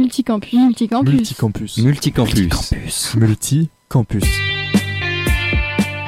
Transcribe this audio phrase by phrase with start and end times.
[0.00, 0.54] Multicampus.
[0.54, 1.76] Multicampus.
[1.76, 1.76] Multicampus.
[1.76, 3.14] Multicampus.
[3.16, 4.24] Multicampus.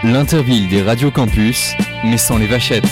[0.03, 2.89] L'interville des radios campus, mais sans les vachettes.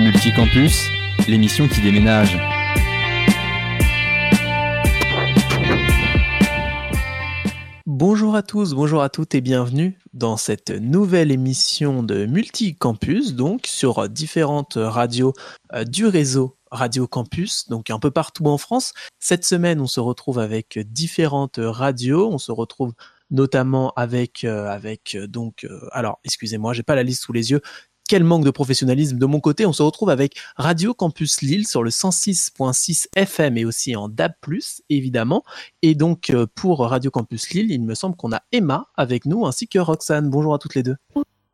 [0.00, 0.88] Multicampus,
[1.28, 2.36] l'émission qui déménage.
[7.86, 13.68] Bonjour à tous, bonjour à toutes et bienvenue dans cette nouvelle émission de Multicampus, donc
[13.68, 15.32] sur différentes radios
[15.74, 18.92] euh, du réseau Radio Campus, donc un peu partout en France.
[19.18, 22.92] Cette semaine, on se retrouve avec différentes radios, on se retrouve
[23.30, 27.50] notamment avec euh, avec euh, donc euh, alors excusez-moi, j'ai pas la liste sous les
[27.50, 27.60] yeux.
[28.08, 29.66] Quel manque de professionnalisme de mon côté.
[29.66, 34.32] On se retrouve avec Radio Campus Lille sur le 106.6 FM et aussi en DAB+,
[34.88, 35.44] évidemment.
[35.82, 39.68] Et donc, pour Radio Campus Lille, il me semble qu'on a Emma avec nous ainsi
[39.68, 40.28] que Roxane.
[40.28, 40.96] Bonjour à toutes les deux.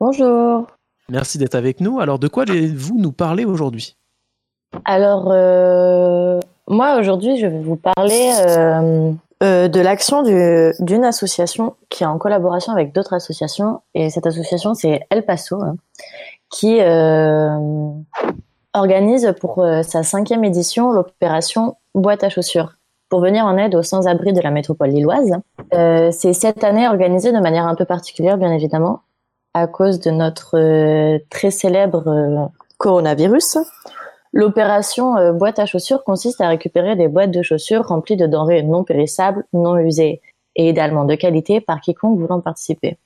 [0.00, 0.66] Bonjour.
[1.10, 2.00] Merci d'être avec nous.
[2.00, 3.98] Alors, de quoi allez-vous nous parler aujourd'hui?
[4.84, 9.12] Alors, euh, moi aujourd'hui, je vais vous parler euh,
[9.42, 13.80] euh, de l'action du- d'une association qui est en collaboration avec d'autres associations.
[13.94, 15.76] Et cette association, c'est El Paso, hein,
[16.50, 16.80] qui
[18.74, 22.74] organise pour sa cinquième édition l'opération Boîte à chaussures
[23.08, 25.32] pour venir en aide aux sans-abri de la métropole lilloise.
[25.72, 29.00] C'est cette année organisé de manière un peu particulière, bien évidemment,
[29.54, 33.58] à cause de notre très célèbre coronavirus.
[34.36, 38.62] L'opération euh, boîte à chaussures consiste à récupérer des boîtes de chaussures remplies de denrées
[38.62, 40.20] non périssables, non usées
[40.56, 42.98] et idéalement de qualité par quiconque voulant participer.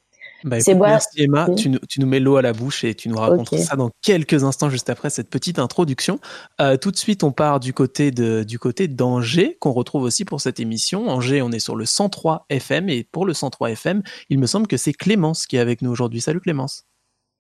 [0.42, 1.54] Bah, écoute, Merci Emma, Oui.
[1.54, 3.90] tu nous, tu nous mets l'eau à la bouche et tu nous raconteras ça dans
[4.02, 6.18] quelques instants juste après cette petite introduction.
[6.60, 10.24] Euh, tout de suite, on part du côté de du côté d'Angers qu'on retrouve aussi
[10.24, 11.10] pour cette émission.
[11.10, 14.66] Angers, on est sur le 103 FM et pour le 103 FM, il me semble
[14.66, 16.20] que c'est Clémence qui est avec nous aujourd'hui.
[16.20, 16.86] Salut Clémence.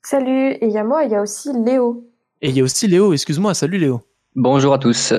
[0.04, 2.09] Salut, et il y a moi, il y a aussi Léo.
[2.42, 4.00] Et il y a aussi Léo, excuse-moi, salut Léo.
[4.34, 5.12] Bonjour à tous.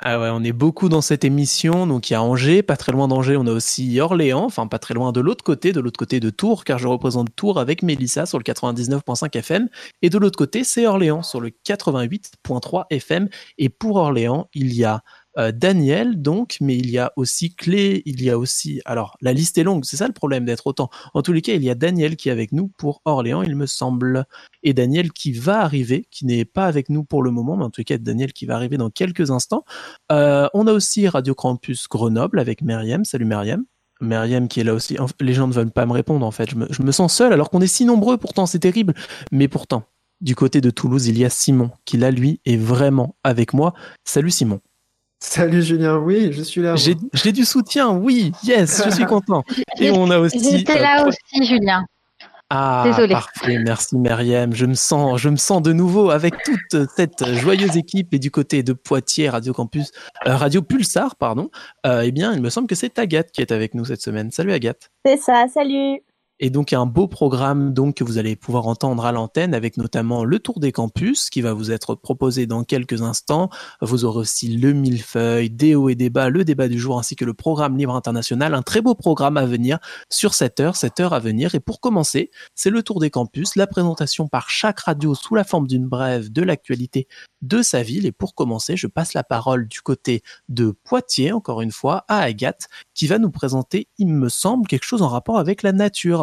[0.00, 1.88] Ah ouais, on est beaucoup dans cette émission.
[1.88, 4.78] Donc il y a Angers, pas très loin d'Angers, on a aussi Orléans, enfin pas
[4.78, 7.82] très loin de l'autre côté, de l'autre côté de Tours, car je représente Tours avec
[7.82, 9.68] Mélissa sur le 99.5 FM.
[10.02, 13.28] Et de l'autre côté, c'est Orléans sur le 88.3 FM.
[13.58, 15.02] Et pour Orléans, il y a
[15.38, 18.80] euh, Daniel, donc, mais il y a aussi Clé, il y a aussi.
[18.84, 20.90] Alors, la liste est longue, c'est ça le problème d'être autant.
[21.14, 23.56] En tous les cas, il y a Daniel qui est avec nous pour Orléans, il
[23.56, 24.24] me semble.
[24.62, 27.70] Et Daniel qui va arriver, qui n'est pas avec nous pour le moment, mais en
[27.70, 29.64] tout cas, Daniel qui va arriver dans quelques instants.
[30.10, 33.04] Euh, on a aussi Radio Campus Grenoble avec Myriam.
[33.04, 33.64] Salut Myriam.
[34.00, 34.96] Myriam qui est là aussi.
[35.20, 36.50] Les gens ne veulent pas me répondre en fait.
[36.50, 38.16] Je me, je me sens seul alors qu'on est si nombreux.
[38.16, 38.94] Pourtant c'est terrible.
[39.32, 39.84] Mais pourtant,
[40.20, 43.74] du côté de Toulouse, il y a Simon qui là lui est vraiment avec moi.
[44.04, 44.60] Salut Simon.
[45.20, 46.76] Salut Julien, oui, je suis là.
[46.76, 47.90] J'ai du soutien.
[47.90, 49.42] Oui, yes, je suis content.
[49.80, 50.58] Et on a aussi.
[50.58, 51.84] J'étais euh, là aussi, Julien.
[52.50, 53.12] Ah, Désolée.
[53.12, 54.54] parfait, merci Myriam.
[54.54, 58.30] Je me sens, je me sens de nouveau avec toute cette joyeuse équipe et du
[58.30, 59.90] côté de Poitiers, Radio Campus,
[60.26, 61.50] euh, Radio Pulsar, pardon.
[61.84, 64.30] Euh, eh bien, il me semble que c'est Agathe qui est avec nous cette semaine.
[64.30, 64.90] Salut Agathe.
[65.04, 66.00] C'est ça, salut
[66.40, 70.24] Et donc un beau programme donc que vous allez pouvoir entendre à l'antenne avec notamment
[70.24, 73.50] le tour des campus qui va vous être proposé dans quelques instants.
[73.80, 77.16] Vous aurez aussi le millefeuille, des hauts et des bas, le débat du jour ainsi
[77.16, 78.54] que le programme libre international.
[78.54, 79.78] Un très beau programme à venir
[80.10, 81.56] sur cette heure, cette heure à venir.
[81.56, 85.42] Et pour commencer, c'est le tour des campus, la présentation par chaque radio sous la
[85.42, 87.08] forme d'une brève de l'actualité
[87.42, 88.06] de sa ville.
[88.06, 92.20] Et pour commencer, je passe la parole du côté de Poitiers, encore une fois, à
[92.20, 96.20] Agathe qui va nous présenter, il me semble, quelque chose en rapport avec la nature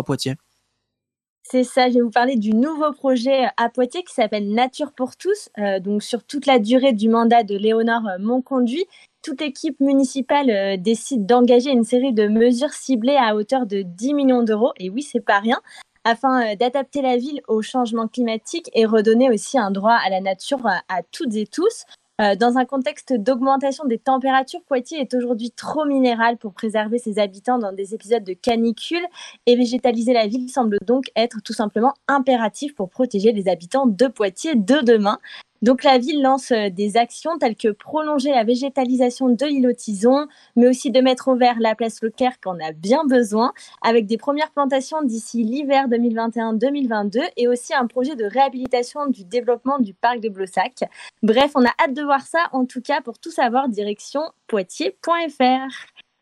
[1.43, 5.16] C'est ça, je vais vous parler du nouveau projet à Poitiers qui s'appelle Nature pour
[5.16, 5.49] tous.
[5.59, 8.85] Euh, donc sur toute la durée du mandat de Léonard euh, Monconduit,
[9.21, 14.13] toute équipe municipale euh, décide d'engager une série de mesures ciblées à hauteur de 10
[14.13, 14.71] millions d'euros.
[14.77, 15.61] Et oui, c'est pas rien
[16.05, 20.21] afin euh, d'adapter la ville au changement climatique et redonner aussi un droit à la
[20.21, 21.85] nature à toutes et tous.
[22.21, 27.19] Euh, dans un contexte d'augmentation des températures, Poitiers est aujourd'hui trop minéral pour préserver ses
[27.19, 29.05] habitants dans des épisodes de canicule
[29.45, 34.07] et végétaliser la ville semble donc être tout simplement impératif pour protéger les habitants de
[34.07, 35.19] Poitiers de demain.
[35.65, 40.27] Donc la ville lance euh, des actions telles que prolonger la végétalisation de l'îlot Tison,
[40.56, 43.51] mais aussi de mettre au vert la place Leclerc qu'on a bien besoin,
[43.81, 49.79] avec des premières plantations d'ici l'hiver 2021-2022 et aussi un projet de réhabilitation du développement
[49.79, 50.83] du parc de Blossac.
[51.23, 52.47] Bref, on a hâte de voir ça.
[52.51, 55.71] En tout cas, pour tout savoir, direction poitiers.fr.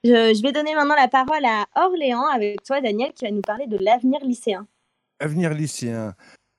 [0.06, 3.68] Je vais donner maintenant la parole à Orléans avec toi, Daniel, qui va nous parler
[3.68, 4.68] de l'avenir lycéen.
[5.19, 6.16] Avenir lycéen.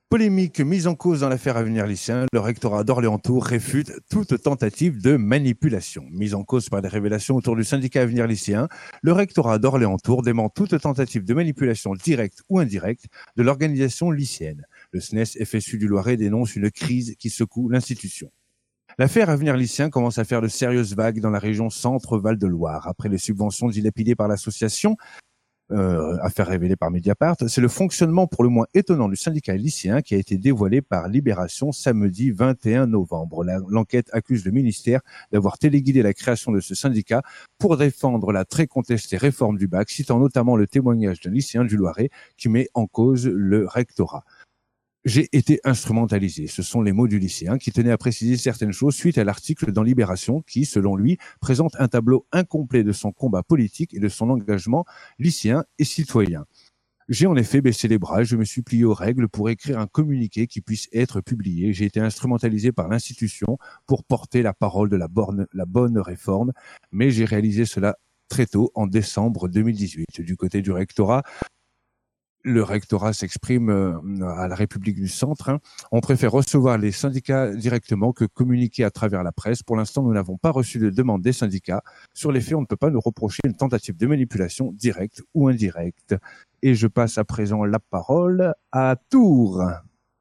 [0.09, 5.17] Polémique mise en cause dans l'affaire Avenir lycéen, le rectorat d'Orléans-Tours réfute toute tentative de
[5.17, 6.05] manipulation.
[6.11, 8.69] Mise en cause par des révélations autour du syndicat Avenir lycéen,
[9.01, 14.67] le rectorat d'Orléans-Tours dément toute tentative de manipulation directe ou indirecte de l'organisation lycéenne.
[14.91, 18.31] Le SNES FSU du Loiret dénonce une crise qui secoue l'institution.
[18.99, 22.87] L'affaire Avenir Lycéen commence à faire de sérieuses vagues dans la région Centre-Val de Loire.
[22.87, 24.95] Après les subventions dilapidées par l'association,
[25.71, 30.01] euh, affaire révélée par Mediapart, c'est le fonctionnement pour le moins étonnant du syndicat lycéen
[30.01, 33.43] qui a été dévoilé par Libération samedi 21 novembre.
[33.69, 35.01] L'enquête accuse le ministère
[35.31, 37.23] d'avoir téléguidé la création de ce syndicat
[37.57, 41.77] pour défendre la très contestée réforme du bac, citant notamment le témoignage d'un lycéen du
[41.77, 44.23] Loiret qui met en cause le rectorat
[45.05, 46.47] j'ai été instrumentalisé.
[46.47, 49.71] Ce sont les mots du lycéen qui tenait à préciser certaines choses suite à l'article
[49.71, 54.09] dans Libération qui, selon lui, présente un tableau incomplet de son combat politique et de
[54.09, 54.85] son engagement
[55.19, 56.45] lycéen et citoyen.
[57.07, 59.85] J'ai en effet baissé les bras, je me suis plié aux règles pour écrire un
[59.85, 61.71] communiqué qui puisse être publié.
[61.71, 65.07] J'ai été instrumentalisé par l'institution pour porter la parole de la,
[65.53, 66.51] la bonne réforme,
[66.91, 67.95] mais j'ai réalisé cela
[68.27, 70.21] très tôt, en décembre 2018.
[70.21, 71.21] Du côté du rectorat,
[72.45, 75.49] le rectorat s'exprime euh, à la République du Centre.
[75.49, 75.59] Hein.
[75.91, 79.63] On préfère recevoir les syndicats directement que communiquer à travers la presse.
[79.63, 81.81] Pour l'instant, nous n'avons pas reçu de demande des syndicats.
[82.13, 85.47] Sur les faits, on ne peut pas nous reprocher une tentative de manipulation directe ou
[85.47, 86.15] indirecte.
[86.61, 89.63] Et je passe à présent la parole à Tours.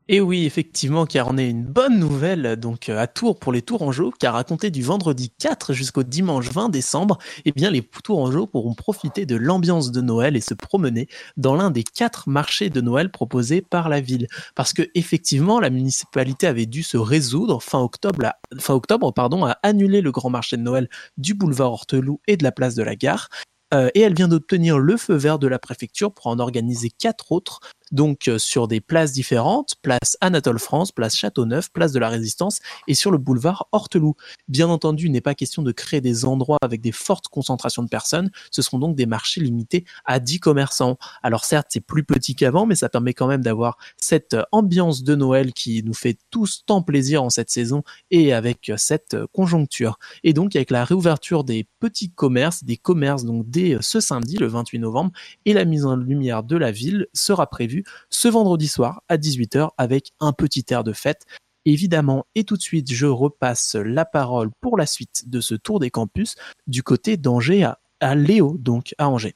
[0.06, 3.62] Et oui, effectivement, car on est une bonne nouvelle donc euh, à Tours pour les
[3.62, 7.17] Tourangeaux, car à compter du vendredi 4 jusqu'au dimanche 20 décembre,
[7.47, 11.09] eh bien les Tourangeaux pourront profiter de l'ambiance de Noël et se promener
[11.39, 14.27] dans l'un des quatre marchés de Noël proposés par la ville.
[14.55, 20.12] Parce que effectivement, la municipalité avait dû se résoudre fin octobre, pardon, à annuler le
[20.12, 23.31] grand marché de Noël du boulevard Horteloup et de la place de la Gare.
[23.73, 27.33] Euh, et elle vient d'obtenir le feu vert de la préfecture pour en organiser quatre
[27.33, 27.61] autres
[27.94, 32.58] donc euh, sur des places différentes, place Anatole France, place Châteauneuf, place de la Résistance
[32.88, 34.17] et sur le boulevard Horteloup.
[34.49, 37.88] Bien entendu, il n'est pas question de créer des endroits avec des fortes concentrations de
[37.88, 40.99] personnes, ce seront donc des marchés limités à 10 commerçants.
[41.23, 45.14] Alors certes, c'est plus petit qu'avant, mais ça permet quand même d'avoir cette ambiance de
[45.14, 49.99] Noël qui nous fait tous tant plaisir en cette saison et avec cette conjoncture.
[50.25, 54.49] Et donc avec la réouverture des petits commerces, des commerces donc dès ce samedi, le
[54.49, 55.12] 28 novembre,
[55.44, 59.70] et la mise en lumière de la ville sera prévue ce vendredi soir à 18h
[59.78, 61.25] avec un petit air de fête.
[61.66, 65.81] Évidemment, et tout de suite, je repasse la parole pour la suite de ce tour
[65.81, 66.34] des campus
[66.66, 67.66] du côté d'Angers
[68.00, 69.34] à, Léo, donc à Angers.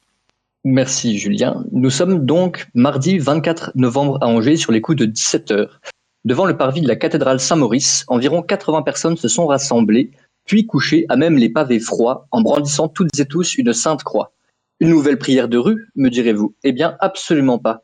[0.63, 1.63] Merci Julien.
[1.71, 5.69] Nous sommes donc mardi 24 novembre à Angers sur les coups de 17h.
[6.25, 10.11] Devant le parvis de la cathédrale Saint-Maurice, environ 80 personnes se sont rassemblées,
[10.45, 14.33] puis couchées à même les pavés froids en brandissant toutes et tous une sainte croix.
[14.81, 16.53] Une nouvelle prière de rue, me direz-vous?
[16.63, 17.83] Eh bien, absolument pas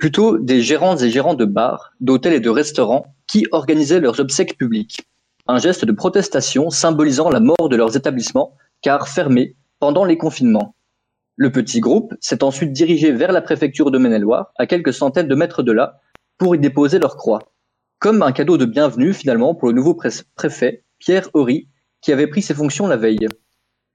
[0.00, 4.56] plutôt des gérantes et gérants de bars, d'hôtels et de restaurants qui organisaient leurs obsèques
[4.56, 5.02] publiques.
[5.46, 10.74] Un geste de protestation symbolisant la mort de leurs établissements, car fermés pendant les confinements.
[11.36, 15.34] Le petit groupe s'est ensuite dirigé vers la préfecture de Maine-et-Loire, à quelques centaines de
[15.34, 16.00] mètres de là,
[16.38, 17.52] pour y déposer leur croix.
[17.98, 19.94] Comme un cadeau de bienvenue finalement pour le nouveau
[20.34, 21.68] préfet, Pierre Horry,
[22.00, 23.28] qui avait pris ses fonctions la veille.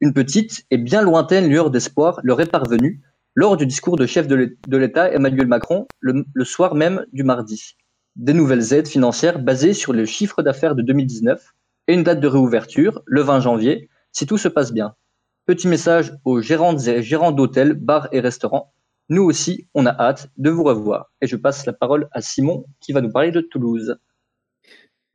[0.01, 3.01] Une petite et bien lointaine lueur d'espoir leur est parvenue
[3.35, 7.75] lors du discours de chef de l'État Emmanuel Macron le, soir même du mardi.
[8.15, 11.53] Des nouvelles aides financières basées sur le chiffre d'affaires de 2019
[11.87, 14.95] et une date de réouverture, le 20 janvier, si tout se passe bien.
[15.45, 16.73] Petit message aux gérants
[17.31, 18.73] d'hôtels, bars et restaurants.
[19.09, 21.11] Nous aussi, on a hâte de vous revoir.
[21.21, 23.97] Et je passe la parole à Simon qui va nous parler de Toulouse.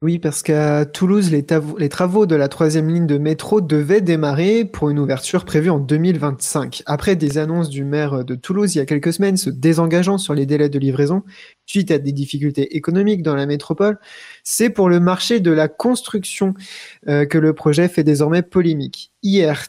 [0.02, 4.88] Oui, parce qu'à Toulouse, les, travaux de la troisième ligne de métro devaient démarrer pour
[4.88, 6.82] une ouverture prévue en 2025.
[6.86, 10.32] Après des annonces du maire de Toulouse il y a quelques semaines se désengageant sur
[10.32, 11.22] les délais de livraison
[11.70, 13.98] suite à des difficultés économiques dans la métropole,
[14.42, 16.54] c'est pour le marché de la construction
[17.08, 19.12] euh, que le projet fait désormais polémique.
[19.22, 19.68] Hier,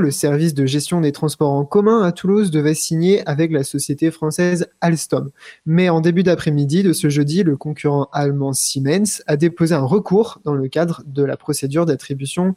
[0.00, 4.10] le service de gestion des transports en commun à Toulouse, devait signer avec la société
[4.10, 5.30] française Alstom.
[5.66, 10.40] Mais en début d'après-midi de ce jeudi, le concurrent allemand Siemens a déposé un recours
[10.44, 12.54] dans le cadre de la procédure d'attribution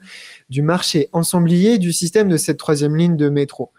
[0.49, 3.71] du marché ensemblier du système de cette troisième ligne de métro.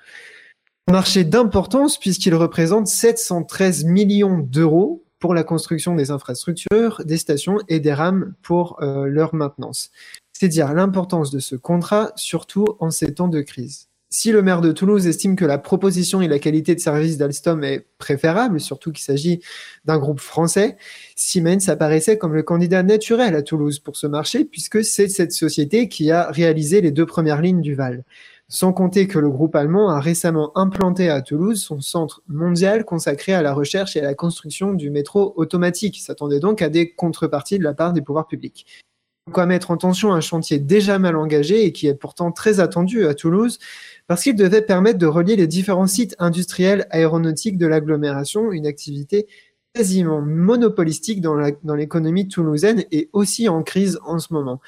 [0.89, 7.81] Marché d'importance puisqu'il représente 713 millions d'euros pour la construction des infrastructures, des stations et
[7.81, 9.91] des rames pour euh, leur maintenance.
[10.33, 13.89] C'est dire l'importance de ce contrat, surtout en ces temps de crise.
[14.09, 17.65] Si le maire de Toulouse estime que la proposition et la qualité de service d'Alstom
[17.65, 19.41] est préférable, surtout qu'il s'agit
[19.85, 20.77] d'un groupe français,
[21.17, 25.89] Siemens apparaissait comme le candidat naturel à Toulouse pour ce marché, puisque c'est cette société
[25.89, 28.05] qui a réalisé les deux premières lignes du Val.
[28.49, 33.33] Sans compter que le groupe allemand a récemment implanté à Toulouse son centre mondial consacré
[33.33, 36.01] à la recherche et à la construction du métro automatique.
[36.01, 38.67] S'attendait donc à des contreparties de la part des pouvoirs publics
[39.33, 43.07] quoi mettre en tension un chantier déjà mal engagé et qui est pourtant très attendu
[43.07, 43.59] à Toulouse,
[44.07, 49.27] parce qu'il devait permettre de relier les différents sites industriels aéronautiques de l'agglomération, une activité
[49.75, 54.61] quasiment monopolistique dans l'économie toulousaine et aussi en crise en ce moment.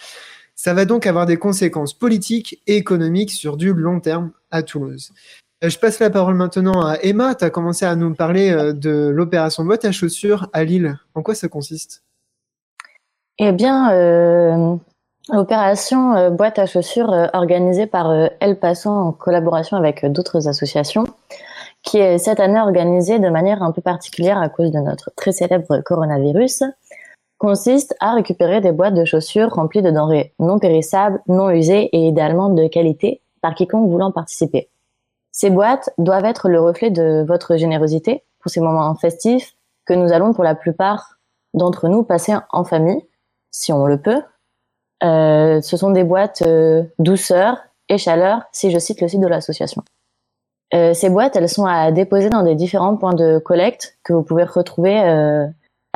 [0.59, 5.13] Ça va donc avoir des conséquences politiques et économiques sur du long terme à Toulouse.
[5.63, 7.37] Euh, je passe la parole maintenant à Emma.
[7.37, 10.99] Tu as commencé à nous parler euh, de l'opération boîte à chaussures à Lille.
[11.15, 12.03] En quoi ça consiste?
[13.39, 14.75] Eh bien, euh,
[15.33, 21.05] l'opération boîte à chaussures organisée par El Paso en collaboration avec d'autres associations,
[21.85, 25.31] qui est cette année organisée de manière un peu particulière à cause de notre très
[25.31, 26.65] célèbre coronavirus,
[27.39, 32.09] consiste à récupérer des boîtes de chaussures remplies de denrées non périssables, non usées et
[32.09, 34.69] idéalement de qualité par quiconque voulant participer.
[35.31, 39.55] Ces boîtes doivent être le reflet de votre générosité pour ces moments festifs
[39.87, 41.19] que nous allons pour la plupart
[41.55, 43.03] d'entre nous passer en famille,
[43.51, 44.21] si on le peut.
[45.05, 49.29] Euh, ce sont des boîtes euh, douceur et chaleur, si je cite le site de
[49.29, 49.83] l'association.
[50.75, 54.23] Euh, ces boîtes, elles sont à déposer dans des différents points de collecte que vous
[54.23, 55.47] pouvez retrouver euh,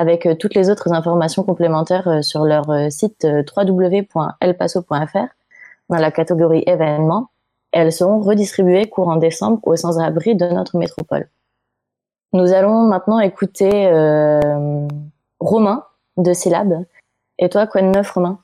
[0.03, 5.29] avec euh, toutes les autres informations complémentaires euh, sur leur euh, site www.elpaso.fr
[5.91, 7.29] dans la catégorie événements.
[7.71, 11.29] Elles seront redistribuées courant décembre aux sans-abri de notre métropole.
[12.33, 13.91] Nous allons maintenant écouter
[15.41, 15.85] Romain
[16.17, 16.85] de Syllab.
[17.39, 18.39] Et toi, quoi de neuf, Romain?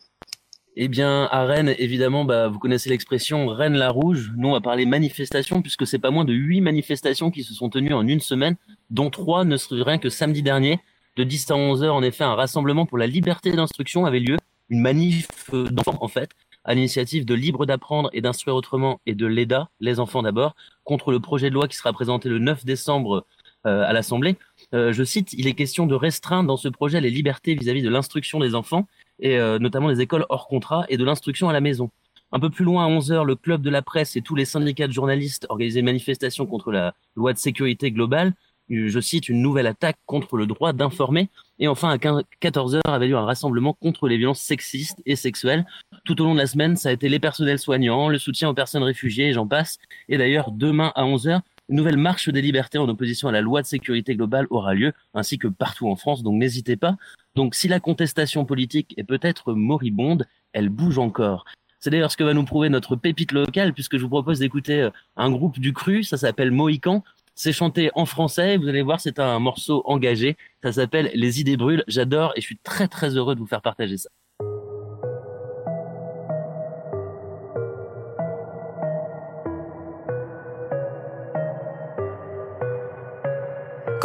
[0.77, 4.33] Eh bien, à Rennes, évidemment, bah, vous connaissez l'expression Rennes la Rouge.
[4.37, 7.69] Nous, on va parler manifestation, puisque c'est pas moins de huit manifestations qui se sont
[7.69, 8.57] tenues en une semaine,
[8.91, 10.81] dont trois ne seraient rien que samedi dernier.
[11.19, 14.37] De 10 à 11 heures, en effet, un rassemblement pour la liberté d'instruction avait lieu.
[14.69, 16.31] Une manif euh, d'enfants, en fait,
[16.63, 21.11] à l'initiative de Libre d'apprendre et d'instruire autrement et de l'EDA, les enfants d'abord, contre
[21.11, 23.27] le projet de loi qui sera présenté le 9 décembre
[23.67, 24.37] euh, à l'Assemblée.
[24.75, 27.91] Euh, je cite, il est question de restreindre dans ce projet les libertés vis-à-vis de
[27.91, 28.87] l'instruction des enfants,
[29.19, 31.91] et notamment des écoles hors contrat, et de l'instruction à la maison.
[32.31, 34.87] Un peu plus loin, à 11h, le club de la presse et tous les syndicats
[34.87, 38.35] de journalistes organisaient une manifestation contre la loi de sécurité globale.
[38.71, 41.29] Euh, Je cite, une nouvelle attaque contre le droit d'informer.
[41.59, 45.67] Et enfin, à 14h, avait lieu un rassemblement contre les violences sexistes et sexuelles.
[46.05, 48.55] Tout au long de la semaine, ça a été les personnels soignants, le soutien aux
[48.55, 49.79] personnes réfugiées, j'en passe.
[50.09, 53.61] Et d'ailleurs, demain à 11h, une nouvelle marche des libertés en opposition à la loi
[53.61, 56.97] de sécurité globale aura lieu, ainsi que partout en France, donc n'hésitez pas.
[57.35, 61.45] Donc si la contestation politique est peut-être moribonde, elle bouge encore.
[61.81, 64.83] C'est d'ailleurs ce que va nous prouver notre pépite locale, puisque je vous propose d'écouter
[64.83, 67.05] euh, un groupe du cru, ça s'appelle Mohican.
[67.41, 70.37] C'est chanté en français, vous allez voir, c'est un morceau engagé.
[70.61, 71.85] Ça s'appelle Les idées brûlent.
[71.87, 74.11] J'adore et je suis très très heureux de vous faire partager ça.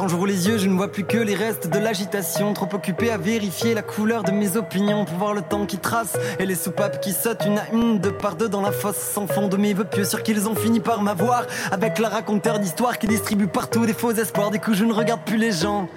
[0.04, 2.52] Quand j'ouvre les yeux, je ne vois plus que les restes de l'agitation.
[2.52, 6.18] Trop occupé à vérifier la couleur de mes opinions pour voir le temps qui trace
[6.40, 9.28] et les soupapes qui sautent une à une, deux par deux dans la fosse sans
[9.28, 10.04] fond de mes vœux pieux.
[10.04, 14.12] Sûr qu'ils ont fini par m'avoir avec la raconteur d'histoire qui distribue partout des faux
[14.12, 14.52] espoirs.
[14.52, 15.88] Du coup, je ne regarde plus les gens.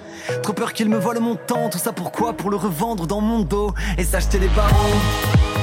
[0.41, 1.67] Trop peur qu'ils me volent mon temps.
[1.67, 2.31] Tout ça pourquoi?
[2.31, 5.56] Pour le revendre dans mon dos et s'acheter des barreaux.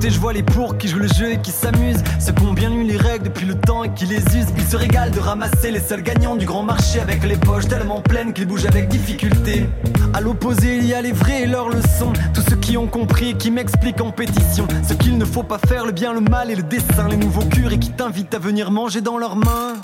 [0.00, 2.02] Côté, je vois les pour qui jouent le jeu et qui s'amusent.
[2.18, 4.48] Ceux qui ont bien lu les règles depuis le temps et qui les usent.
[4.56, 8.00] Ils se régalent de ramasser les seuls gagnants du grand marché avec les poches tellement
[8.00, 9.68] pleines qu'ils bougent avec difficulté.
[10.14, 12.12] À l'opposé, il y a les vrais et leurs leçons.
[12.32, 14.66] Tous ceux qui ont compris et qui m'expliquent en pétition.
[14.88, 17.08] Ce qu'il ne faut pas faire, le bien, le mal et le dessin.
[17.08, 19.74] Les nouveaux cures et qui t'invitent à venir manger dans leurs mains.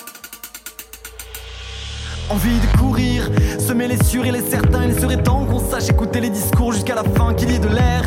[2.29, 4.85] Envie de courir, semer les sûrs et les certains.
[4.89, 7.69] Il serait temps qu'on sache écouter les discours jusqu'à la fin, qu'il y ait de
[7.69, 8.03] l'air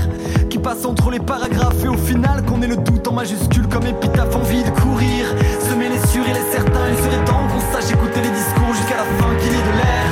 [0.50, 3.86] qui passe entre les paragraphes et au final qu'on ait le doute en majuscule comme
[3.86, 4.36] épitaphe.
[4.36, 5.24] Envie de courir,
[5.70, 6.88] semer les sûrs et les certains.
[6.92, 9.76] Il serait temps qu'on sache écouter les discours jusqu'à la fin, qu'il y ait de
[9.80, 10.10] l'air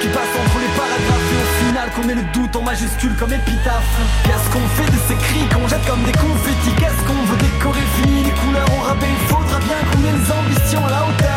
[0.00, 3.32] qui passe entre les paragraphes et au final qu'on ait le doute en majuscule comme
[3.32, 3.88] épitaphe.
[4.24, 6.76] Qu'est-ce qu'on fait de ces cris qu'on jette comme des confettis?
[6.76, 7.86] Qu'est-ce qu'on veut décorer?
[7.96, 11.35] Fini les couleurs au rabais Il faudra bien qu'on ait les ambitions à la hauteur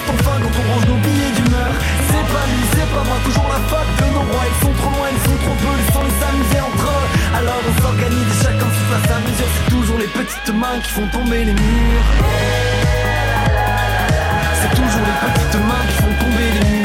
[0.00, 1.72] reste enfin quand on range nos billets d'humeur.
[2.08, 4.44] C'est pas lui, c'est pas moi, toujours la faute de nos rois.
[4.50, 7.06] Ils sont trop loin, ils sont trop peu, laissons les amuser entre eux.
[7.36, 9.50] Alors on s'organise chacun se place à mesure.
[9.54, 12.06] C'est toujours les petites mains qui font tomber les murs.
[14.60, 16.79] C'est toujours les petites mains qui font tomber les murs.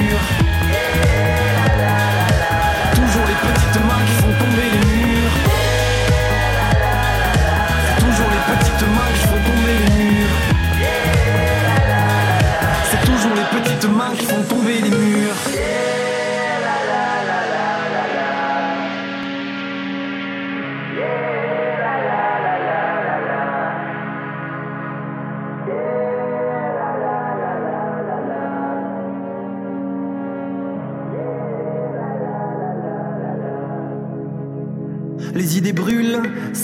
[14.09, 15.04] Mains qui font tomber les murs.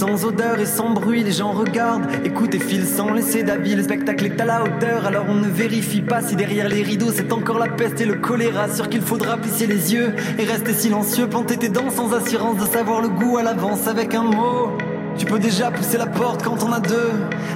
[0.02, 3.76] Sans odeur et sans bruit, les gens regardent, écoutent et filent sans laisser d'avis.
[3.76, 7.12] Le spectacle est à la hauteur, alors on ne vérifie pas si derrière les rideaux
[7.14, 8.68] c'est encore la peste et le choléra.
[8.68, 12.66] Sûr qu'il faudra plisser les yeux et rester silencieux, planter tes dents sans assurance de
[12.66, 14.76] savoir le goût à l'avance avec un mot.
[15.22, 17.12] Tu peux déjà pousser la porte quand on a deux.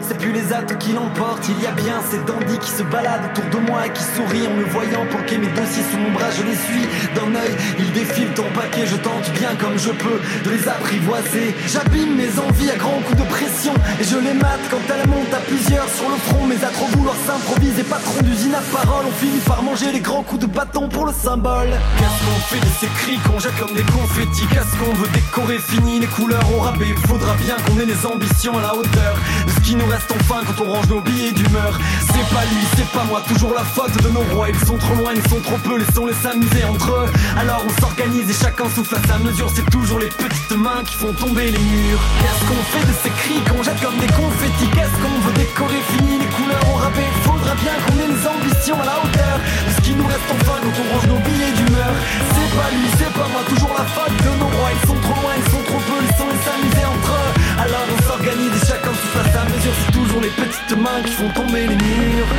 [0.07, 1.49] C'est plus les atouts qui l'emportent.
[1.49, 4.45] Il y a bien ces dandys qui se baladent autour de moi et qui sourient
[4.45, 6.29] en me voyant planquer mes dossiers sous mon bras.
[6.29, 7.55] Je les suis d'un œil.
[7.79, 8.85] Ils défilent ton paquet.
[8.85, 11.55] Je tente bien comme je peux de les apprivoiser.
[11.65, 13.73] J'abîme mes envies à grands coups de pression.
[13.99, 16.45] Et je les mate quand elles montent à plusieurs sur le front.
[16.45, 19.05] Mais à trop vouloir s'improviser, patron d'usine à parole.
[19.09, 21.73] On finit par manger les grands coups de bâton pour le symbole.
[21.97, 25.57] Qu'est-ce qu'on fait de ces cris qu'on jette comme des confettis Qu'est-ce qu'on veut décorer
[25.57, 26.93] Fini les couleurs au rabais.
[27.07, 30.41] Faudra bien qu'on ait les ambitions à la hauteur de ce qui nous reste enfin
[30.45, 31.79] quand on range nos billets d'humeur.
[32.07, 34.49] C'est pas lui, c'est pas moi, toujours la faute de nos rois.
[34.49, 37.07] Ils sont trop loin, ils sont trop peu, laissons-les s'amuser entre eux.
[37.37, 39.49] Alors on s'organise et chacun souffle à sa mesure.
[39.53, 42.01] C'est toujours les petites mains qui font tomber les murs.
[42.21, 44.69] Qu'est-ce qu'on fait de ces cris qu'on jette comme des confettis?
[44.73, 45.81] Qu'est-ce qu'on veut décorer?
[45.95, 47.09] Fini les couleurs au rabais.
[47.23, 50.57] Faudra bien qu'on ait les ambitions à la hauteur de ce qui nous reste enfin
[50.63, 51.93] quand on range nos billets d'humeur.
[52.33, 54.71] C'est pas lui, c'est pas moi, toujours la faute de nos rois.
[54.71, 57.31] Ils sont trop loin, ils sont trop peu, laissons-les s'amuser entre eux.
[57.65, 59.73] Alors on s'organise et chacun souffle à sa mesure.
[59.85, 62.31] C'est toujours les petites mains qui font tomber les murs.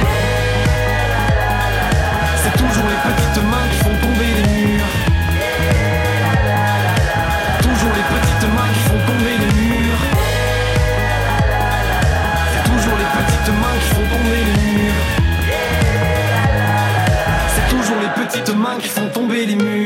[2.42, 4.92] C'est toujours les petites mains qui font tomber les murs.
[7.61, 10.02] Toujours les petites mains qui font tomber les murs.
[12.52, 15.06] C'est toujours les petites mains qui font tomber les murs.
[17.54, 19.86] C'est toujours les petites mains qui font tomber les murs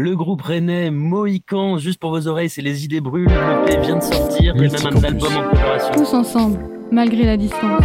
[0.00, 3.24] Le groupe rennais Mohican, juste pour vos oreilles, c'est Les Idées Brûlent.
[3.24, 5.92] Le P vient de sortir, il y a même un album en préparation.
[5.92, 6.60] Tous ensemble,
[6.92, 7.82] malgré la distance.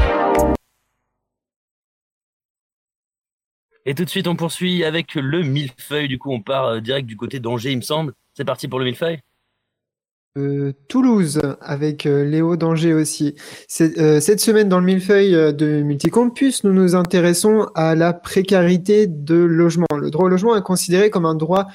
[3.88, 6.08] Et tout de suite, on poursuit avec le millefeuille.
[6.08, 8.14] Du coup, on part euh, direct du côté d'Angers, il me semble.
[8.36, 9.18] C'est parti pour le millefeuille
[10.38, 13.34] Euh, Toulouse avec euh, Léo Danger aussi.
[13.82, 19.36] Euh, cette semaine dans le millefeuille de Multicampus, nous nous intéressons à la précarité de
[19.36, 19.88] logement.
[20.00, 21.66] Le droit au logement est considéré comme un droit,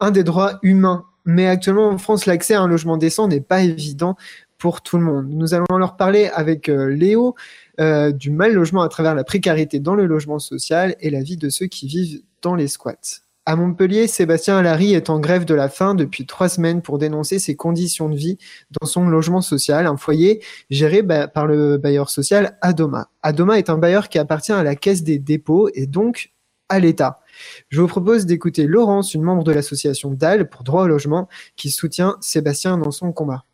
[0.00, 1.04] un des droits humains.
[1.24, 4.16] Mais actuellement en France, l'accès à un logement décent n'est pas évident
[4.58, 5.28] pour tout le monde.
[5.30, 7.34] Nous allons leur parler avec euh, Léo
[7.80, 11.36] euh, du mal logement à travers la précarité dans le logement social et la vie
[11.36, 13.22] de ceux qui vivent dans les squats.
[13.46, 17.38] À Montpellier, Sébastien Alary est en grève de la faim depuis trois semaines pour dénoncer
[17.38, 18.38] ses conditions de vie
[18.80, 23.08] dans son logement social, un foyer géré par le bailleur social Adoma.
[23.22, 26.32] Adoma est un bailleur qui appartient à la Caisse des dépôts et donc
[26.68, 27.19] à l'État.
[27.68, 31.70] Je vous propose d'écouter Laurence, une membre de l'association DAL pour droit au logement, qui
[31.70, 33.44] soutient Sébastien dans son combat.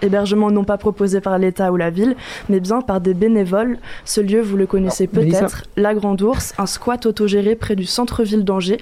[0.00, 2.14] Hébergement non pas proposé par l'État ou la ville,
[2.48, 3.78] mais bien par des bénévoles.
[4.04, 8.44] Ce lieu, vous le connaissez peut-être, la Grande Ourse, un squat autogéré près du centre-ville
[8.44, 8.78] d'Angers.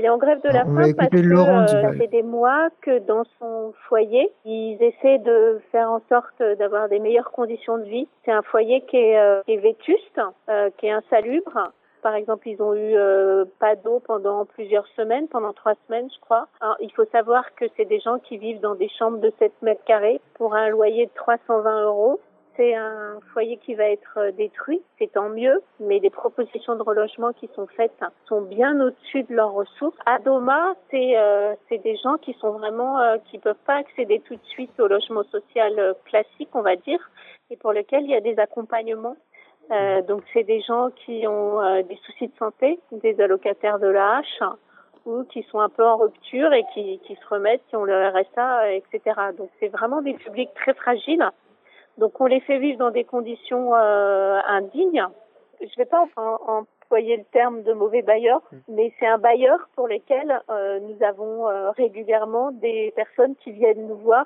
[0.00, 2.22] Il est en grève de la va faim parce que Laurent euh, ça fait des
[2.22, 7.76] mois que dans son foyer, ils essaient de faire en sorte d'avoir des meilleures conditions
[7.76, 8.08] de vie.
[8.24, 11.70] C'est un foyer qui est, euh, qui est vétuste, euh, qui est insalubre.
[12.02, 16.20] Par exemple, ils ont eu euh, pas d'eau pendant plusieurs semaines, pendant trois semaines, je
[16.20, 16.48] crois.
[16.60, 19.52] Alors, il faut savoir que c'est des gens qui vivent dans des chambres de 7
[19.60, 22.20] mètres carrés pour un loyer de 320 euros.
[22.60, 26.82] C'est un foyer qui va être euh, détruit, c'est tant mieux, mais les propositions de
[26.82, 29.96] relogement qui sont faites sont bien au-dessus de leurs ressources.
[30.04, 34.44] À Doma, c'est euh, des gens qui sont vraiment euh, peuvent pas accéder tout de
[34.44, 37.00] suite au logement social classique, on va dire,
[37.48, 39.16] et pour lequel il y a des accompagnements.
[40.08, 44.42] Donc c'est des gens qui ont des soucis de santé, des allocataires de la hache
[45.06, 48.64] ou qui sont un peu en rupture et qui, se remettent, qui ont le RSA,
[48.64, 49.16] euh, etc.
[49.36, 51.24] Donc c'est vraiment des publics très fragiles.
[52.00, 55.04] Donc on les fait vivre dans des conditions euh, indignes.
[55.60, 59.58] Je ne vais pas en- employer le terme de mauvais bailleur, mais c'est un bailleur
[59.76, 64.24] pour lequel euh, nous avons euh, régulièrement des personnes qui viennent nous voir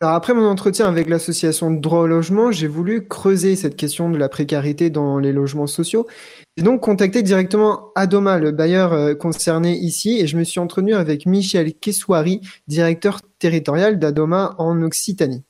[0.00, 4.10] Alors après mon entretien avec l'association de droit au logement, j'ai voulu creuser cette question
[4.10, 6.08] de la précarité dans les logements sociaux.
[6.56, 11.26] J'ai donc contacté directement Adoma, le bailleur concerné ici, et je me suis entretenu avec
[11.26, 15.44] Michel Kessouari, directeur territorial d'Adoma en Occitanie.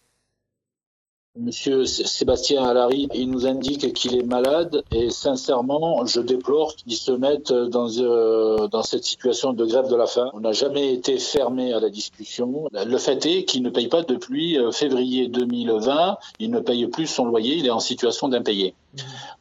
[1.37, 7.11] Monsieur Sébastien Alary, il nous indique qu'il est malade et sincèrement, je déplore qu'il se
[7.11, 10.31] mette dans, euh, dans cette situation de grève de la faim.
[10.35, 12.69] On n'a jamais été fermé à la discussion.
[12.73, 16.19] Le fait est qu'il ne paye pas depuis euh, février 2020.
[16.39, 17.57] Il ne paye plus son loyer.
[17.57, 18.77] Il est en situation d'impayé.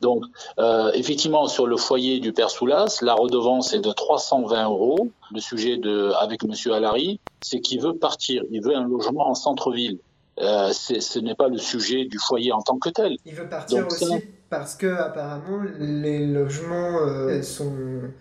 [0.02, 0.24] Donc,
[0.58, 5.10] euh, effectivement, sur le foyer du Père Soulas, la redevance est de 320 euros.
[5.32, 8.42] Le sujet de, avec Monsieur Alary, c'est qu'il veut partir.
[8.50, 10.00] Il veut un logement en centre-ville.
[10.40, 13.18] Euh, ce n'est pas le sujet du foyer en tant que tel.
[13.26, 17.74] Il veut partir Donc ça- aussi parce que apparemment les logements euh, sont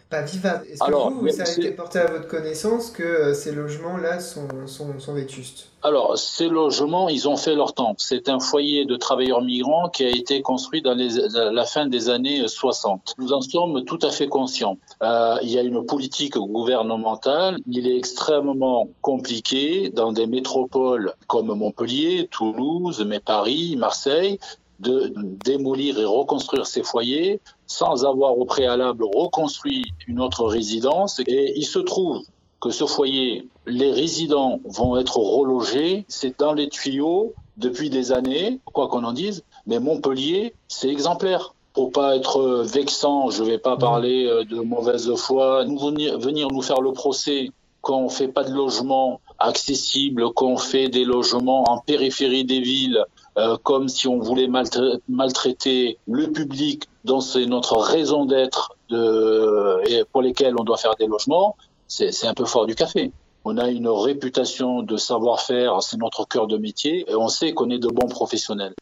[0.09, 0.65] pas vivables.
[0.67, 4.19] Est-ce que Alors, vous, ça a été porté à votre connaissance que euh, ces logements-là
[4.19, 5.69] sont, sont, sont vétustes?
[5.83, 7.95] Alors, ces logements, ils ont fait leur temps.
[7.99, 12.09] C'est un foyer de travailleurs migrants qui a été construit dans les, la fin des
[12.09, 13.15] années 60.
[13.19, 14.79] Nous en sommes tout à fait conscients.
[15.03, 17.57] Euh, il y a une politique gouvernementale.
[17.67, 24.39] Il est extrêmement compliqué dans des métropoles comme Montpellier, Toulouse, mais Paris, Marseille,
[24.81, 25.13] de
[25.45, 31.21] démolir et reconstruire ces foyers sans avoir au préalable reconstruit une autre résidence.
[31.27, 32.23] Et il se trouve
[32.61, 36.05] que ce foyer, les résidents vont être relogés.
[36.09, 39.43] C'est dans les tuyaux depuis des années, quoi qu'on en dise.
[39.67, 41.55] Mais Montpellier, c'est exemplaire.
[41.75, 46.61] Pour pas être vexant, je vais pas parler euh, de mauvaise foi, nous venir, nous
[46.61, 51.65] faire le procès quand on fait pas de logement accessible, quand on fait des logements
[51.69, 53.05] en périphérie des villes,
[53.39, 60.05] euh, comme si on voulait maltra- maltraiter le public dont c'est notre raison d'être et
[60.13, 61.57] pour lesquels on doit faire des logements,
[61.89, 63.11] c'est un peu fort du café.
[63.45, 67.71] On a une réputation de savoir-faire, c'est notre cœur de métier, et on sait qu'on
[67.71, 68.75] est de bons professionnels.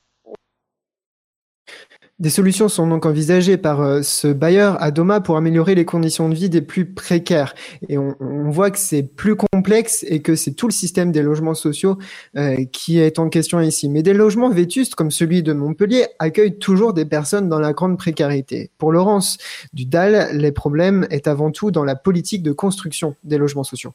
[2.20, 6.28] Des solutions sont donc envisagées par euh, ce bailleur à Doma pour améliorer les conditions
[6.28, 7.54] de vie des plus précaires.
[7.88, 8.14] Et on,
[8.50, 11.96] voit que c'est plus complexe et que c'est tout le système des logements sociaux
[12.36, 13.88] euh, qui est en question ici.
[13.88, 17.96] Mais des logements vétustes comme celui de Montpellier accueillent toujours des personnes dans la grande
[17.96, 18.70] précarité.
[18.76, 19.38] Pour Laurence
[19.72, 23.94] Dudal, les problèmes est avant tout dans la politique de construction des logements sociaux.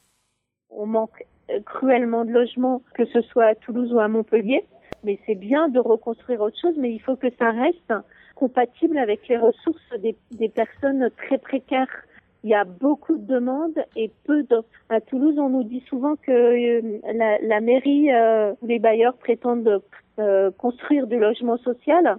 [0.71, 4.65] On manque euh, cruellement de logements, que ce soit à Toulouse ou à Montpellier.
[5.03, 7.93] Mais c'est bien de reconstruire autre chose, mais il faut que ça reste
[8.35, 11.93] compatible avec les ressources des, des personnes très précaires.
[12.43, 14.69] Il y a beaucoup de demandes et peu d'offres.
[14.89, 19.17] À Toulouse, on nous dit souvent que euh, la, la mairie euh, ou les bailleurs
[19.17, 19.81] prétendent
[20.19, 22.17] euh, construire du logement social.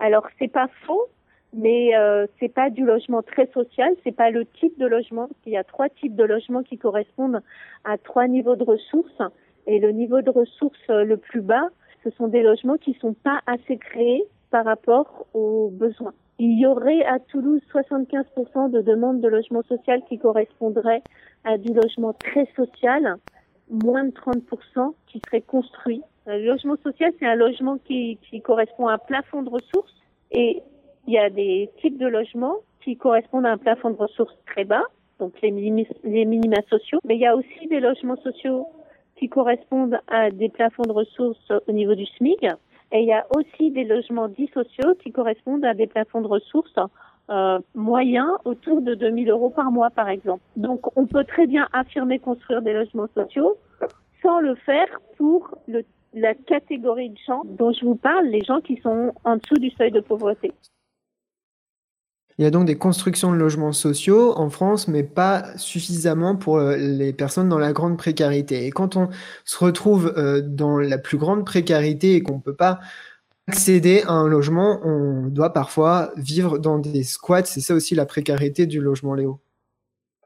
[0.00, 1.06] Alors c'est pas faux,
[1.52, 5.28] mais euh, c'est pas du logement très social, c'est pas le type de logement.
[5.46, 7.40] Il y a trois types de logements qui correspondent
[7.84, 9.22] à trois niveaux de ressources.
[9.68, 11.68] Et le niveau de ressources euh, le plus bas,
[12.02, 16.12] ce sont des logements qui sont pas assez créés par rapport aux besoins.
[16.38, 21.02] Il y aurait à Toulouse 75% de demandes de logement social qui correspondraient
[21.44, 23.16] à du logement très social,
[23.70, 26.02] moins de 30% qui seraient construits.
[26.28, 29.94] Euh, Le logement social, c'est un logement qui, correspond à un plafond de ressources
[30.30, 30.62] et
[31.06, 34.64] il y a des types de logements qui correspondent à un plafond de ressources très
[34.64, 34.84] bas,
[35.18, 38.66] donc les, minimi- les minima sociaux, mais il y a aussi des logements sociaux
[39.16, 42.46] qui correspondent à des plafonds de ressources au niveau du SMIC.
[42.92, 46.26] Et il y a aussi des logements dits sociaux qui correspondent à des plafonds de
[46.26, 46.78] ressources
[47.30, 50.42] euh, moyens autour de 2000 euros par mois, par exemple.
[50.56, 53.56] Donc, on peut très bien affirmer construire des logements sociaux
[54.22, 58.60] sans le faire pour le, la catégorie de gens dont je vous parle, les gens
[58.60, 60.52] qui sont en dessous du seuil de pauvreté.
[62.40, 66.56] Il y a donc des constructions de logements sociaux en France, mais pas suffisamment pour
[66.56, 68.64] euh, les personnes dans la grande précarité.
[68.64, 69.10] Et quand on
[69.44, 72.80] se retrouve euh, dans la plus grande précarité et qu'on ne peut pas
[73.46, 77.44] accéder à un logement, on doit parfois vivre dans des squats.
[77.44, 79.38] C'est ça aussi la précarité du logement Léo.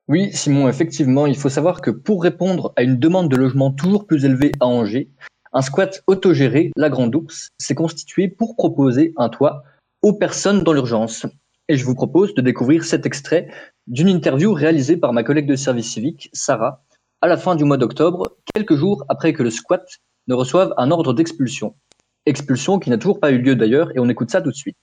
[0.06, 4.06] Oui, Simon, effectivement, il faut savoir que pour répondre à une demande de logement toujours
[4.06, 5.10] plus élevée à Angers,
[5.52, 9.64] un squat autogéré, la Grande Ours, s'est constitué pour proposer un toit
[10.02, 11.26] aux personnes dans l'urgence.
[11.68, 13.48] Et je vous propose de découvrir cet extrait
[13.86, 16.84] d'une interview réalisée par ma collègue de service civique, Sarah,
[17.22, 19.82] à la fin du mois d'octobre, quelques jours après que le squat
[20.26, 21.74] ne reçoive un ordre d'expulsion.
[22.26, 24.76] Expulsion qui n'a toujours pas eu lieu d'ailleurs, et on écoute ça tout de suite.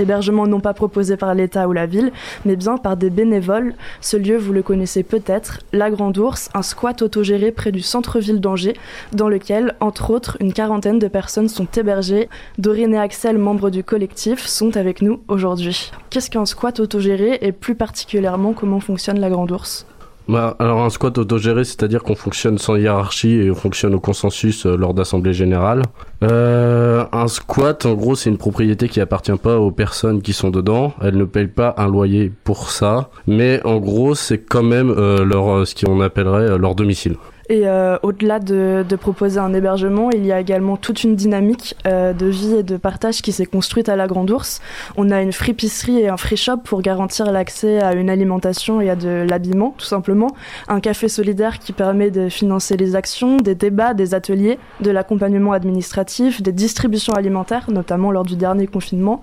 [0.00, 2.10] Hébergement non pas proposé par l'État ou la ville,
[2.44, 3.74] mais bien par des bénévoles.
[4.00, 8.40] Ce lieu, vous le connaissez peut-être, la Grande Ourse, un squat autogéré près du centre-ville
[8.40, 8.76] d'Angers,
[9.12, 12.28] dans lequel, entre autres, une quarantaine de personnes sont hébergées.
[12.58, 15.92] Dorine et Axel, membres du collectif, sont avec nous aujourd'hui.
[16.08, 19.86] Qu'est-ce qu'un squat autogéré et plus particulièrement comment fonctionne la Grande Ourse?
[20.28, 24.64] Bah, alors un squat autogéré, c'est-à-dire qu'on fonctionne sans hiérarchie et on fonctionne au consensus
[24.64, 25.82] euh, lors d'assemblées générales.
[26.22, 30.50] Euh, un squat, en gros, c'est une propriété qui appartient pas aux personnes qui sont
[30.50, 30.92] dedans.
[31.02, 35.24] Elles ne payent pas un loyer pour ça, mais en gros, c'est quand même euh,
[35.24, 37.16] leur, ce qu'on appellerait leur domicile.
[37.50, 42.12] Et euh, au-delà de, proposer un hébergement, il y a également toute une dynamique euh,
[42.12, 44.60] de vie et de partage qui s'est construite à la Grande Ourse.
[44.96, 48.88] On a une fripisserie et un free shop pour garantir l'accès à une alimentation et
[48.88, 50.28] à de l'habillement, tout simplement.
[50.68, 55.52] Un café solidaire qui permet de financer les actions, des débats, des ateliers, de l'accompagnement
[55.52, 59.22] administratif, des distributions alimentaires, notamment lors du dernier confinement.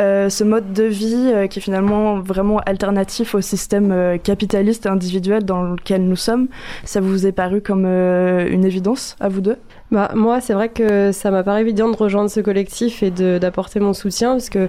[0.00, 5.44] Euh, ce mode de vie qui est finalement vraiment alternatif au système capitaliste et individuel
[5.44, 6.48] dans lequel nous sommes,
[6.84, 9.56] ça vous est paru comme une évidence à vous deux?
[9.92, 13.78] Bah, Moi, c'est vrai que ça m'a paru évident de rejoindre ce collectif et d'apporter
[13.78, 14.68] mon soutien parce que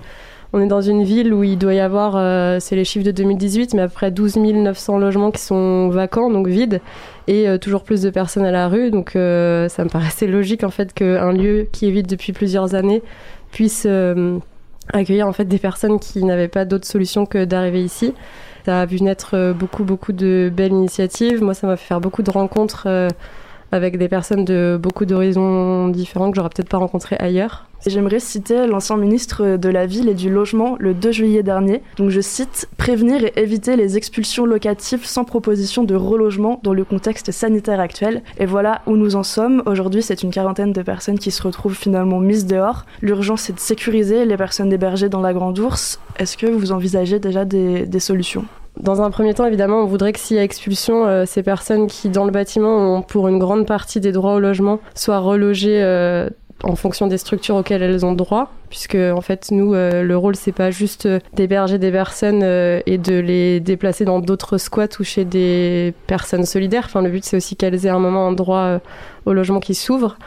[0.52, 3.12] on est dans une ville où il doit y avoir, euh, c'est les chiffres de
[3.12, 6.82] 2018, mais après 12 900 logements qui sont vacants, donc vides,
[7.28, 8.90] et euh, toujours plus de personnes à la rue.
[8.90, 12.74] Donc euh, ça me paraissait logique en fait qu'un lieu qui est vide depuis plusieurs
[12.74, 13.04] années
[13.52, 13.88] puisse
[14.92, 18.14] accueillir en fait des personnes qui n'avaient pas d'autre solution que d'arriver ici.
[18.66, 21.44] Ça a vu naître beaucoup beaucoup de belles initiatives.
[21.44, 22.88] Moi, ça m'a fait faire beaucoup de rencontres
[23.72, 27.69] avec des personnes de beaucoup d'horizons différents que j'aurais peut-être pas rencontrés ailleurs.
[27.86, 31.82] J'aimerais citer l'ancien ministre de la Ville et du Logement le 2 juillet dernier.
[31.98, 36.84] Donc je cite Prévenir et éviter les expulsions locatives sans proposition de relogement dans le
[36.84, 38.22] contexte sanitaire actuel.
[38.38, 39.64] Et voilà où nous en sommes.
[39.66, 42.86] Aujourd'hui, c'est une quarantaine de personnes qui se retrouvent finalement mises dehors.
[43.02, 46.00] L'urgence, c'est de sécuriser les personnes hébergées dans la Grande Ourse.
[46.18, 48.46] Est-ce que vous envisagez déjà des, des solutions?
[48.80, 51.88] Dans un premier temps, évidemment, on voudrait que s'il y a expulsion, euh, ces personnes
[51.88, 55.82] qui, dans le bâtiment, ont pour une grande partie des droits au logement, soient relogées
[55.82, 56.30] euh,
[56.64, 60.36] en fonction des structures auxquelles elles ont droit, puisque en fait nous euh, le rôle
[60.36, 65.26] c'est pas juste d'héberger des personnes et de les déplacer dans d'autres squats ou chez
[65.26, 66.84] des personnes solidaires.
[66.86, 68.80] Enfin le but c'est aussi qu'elles aient un moment un droit
[69.26, 70.18] au logement qui s'ouvre.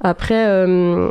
[0.00, 1.10] Après, euh,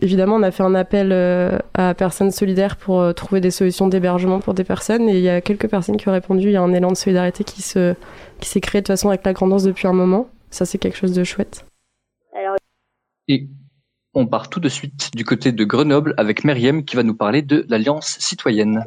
[0.00, 3.86] évidemment, on a fait un appel euh, à personnes solidaires pour euh, trouver des solutions
[3.86, 5.08] d'hébergement pour des personnes.
[5.08, 6.46] Et il y a quelques personnes qui ont répondu.
[6.46, 7.94] Il y a un élan de solidarité qui se
[8.40, 10.28] qui s'est créé de toute façon avec la grandance depuis un moment.
[10.50, 11.66] Ça, c'est quelque chose de chouette.
[13.28, 13.48] Et
[14.14, 17.42] on part tout de suite du côté de Grenoble avec Meriem qui va nous parler
[17.42, 18.84] de l'Alliance citoyenne.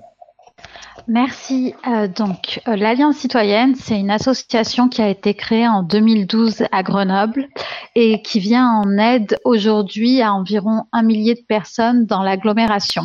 [1.08, 1.74] Merci.
[1.88, 6.84] Euh, donc, euh, l'Alliance citoyenne, c'est une association qui a été créée en 2012 à
[6.84, 7.48] Grenoble
[7.96, 13.04] et qui vient en aide aujourd'hui à environ un millier de personnes dans l'agglomération.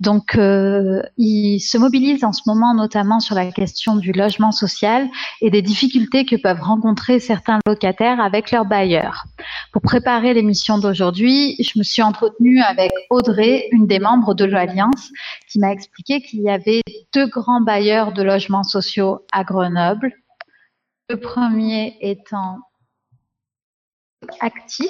[0.00, 5.08] Donc, euh, ils se mobilisent en ce moment notamment sur la question du logement social
[5.40, 9.24] et des difficultés que peuvent rencontrer certains locataires avec leurs bailleurs.
[9.72, 15.10] Pour préparer l'émission d'aujourd'hui, je me suis entretenue avec Audrey, une des membres de l'Alliance,
[15.48, 16.82] qui m'a expliqué qu'il y avait
[17.14, 20.12] deux grands bailleurs de logements sociaux à Grenoble.
[21.08, 22.58] Le premier étant
[24.40, 24.88] Actis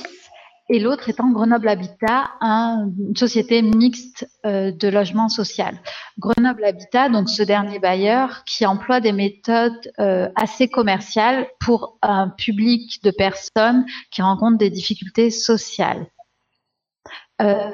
[0.73, 5.79] et l'autre étant Grenoble Habitat, une société mixte euh, de logement social.
[6.19, 12.31] Grenoble Habitat, donc ce dernier bailleur, qui emploie des méthodes euh, assez commerciales pour un
[12.31, 16.07] public de personnes qui rencontrent des difficultés sociales.
[17.43, 17.71] Euh,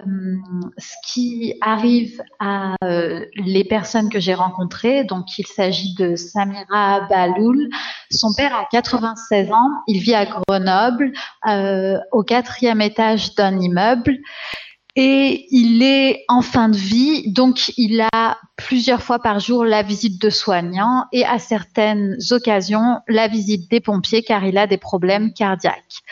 [0.79, 7.03] ce qui arrive à euh, les personnes que j'ai rencontrées, donc il s'agit de Samira
[7.11, 7.69] Baloul.
[8.11, 11.13] Son père a 96 ans, il vit à Grenoble,
[11.47, 14.19] euh, au quatrième étage d'un immeuble.
[14.97, 19.83] Et il est en fin de vie, donc il a plusieurs fois par jour la
[19.83, 24.77] visite de soignants et à certaines occasions la visite des pompiers car il a des
[24.77, 26.03] problèmes cardiaques.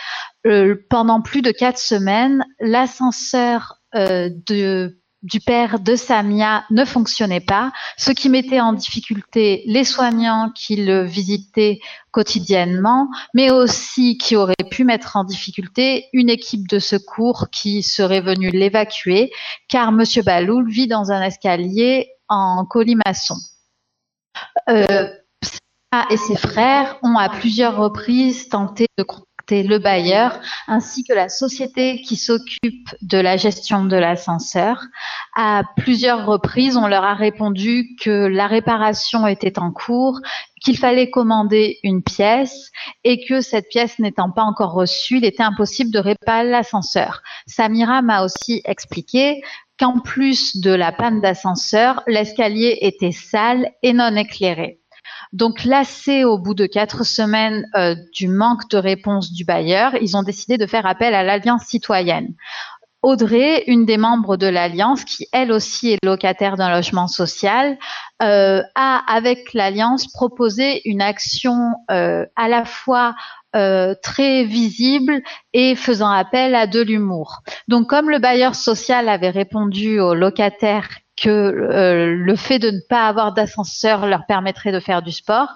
[0.46, 4.30] Euh, pendant plus de quatre semaines, l'ascenseur euh,
[5.22, 10.76] du père de Samia ne fonctionnait pas, ce qui mettait en difficulté les soignants qui
[10.76, 11.80] le visitaient
[12.12, 18.20] quotidiennement, mais aussi qui aurait pu mettre en difficulté une équipe de secours qui serait
[18.20, 19.32] venue l'évacuer,
[19.68, 23.36] car Monsieur Baloul vit dans un escalier en colimaçon.
[24.68, 25.08] Euh,
[26.10, 29.04] et ses frères ont à plusieurs reprises tenté de
[29.50, 34.82] le bailleur ainsi que la société qui s'occupe de la gestion de l'ascenseur.
[35.34, 40.20] À plusieurs reprises, on leur a répondu que la réparation était en cours,
[40.62, 42.70] qu'il fallait commander une pièce
[43.04, 47.22] et que cette pièce n'étant pas encore reçue, il était impossible de réparer l'ascenseur.
[47.46, 49.42] Samira m'a aussi expliqué
[49.78, 54.80] qu'en plus de la panne d'ascenseur, l'escalier était sale et non éclairé.
[55.32, 60.16] Donc, lassés au bout de quatre semaines euh, du manque de réponse du bailleur, ils
[60.16, 62.34] ont décidé de faire appel à l'Alliance citoyenne.
[63.02, 67.78] Audrey, une des membres de l'Alliance, qui elle aussi est locataire d'un logement social,
[68.22, 73.14] euh, a avec l'Alliance proposé une action euh, à la fois
[74.02, 75.22] très visible
[75.54, 77.40] et faisant appel à de l'humour.
[77.68, 82.80] Donc comme le bailleur social avait répondu aux locataires que euh, le fait de ne
[82.88, 85.48] pas avoir d'ascenseur leur permettrait de faire du sport.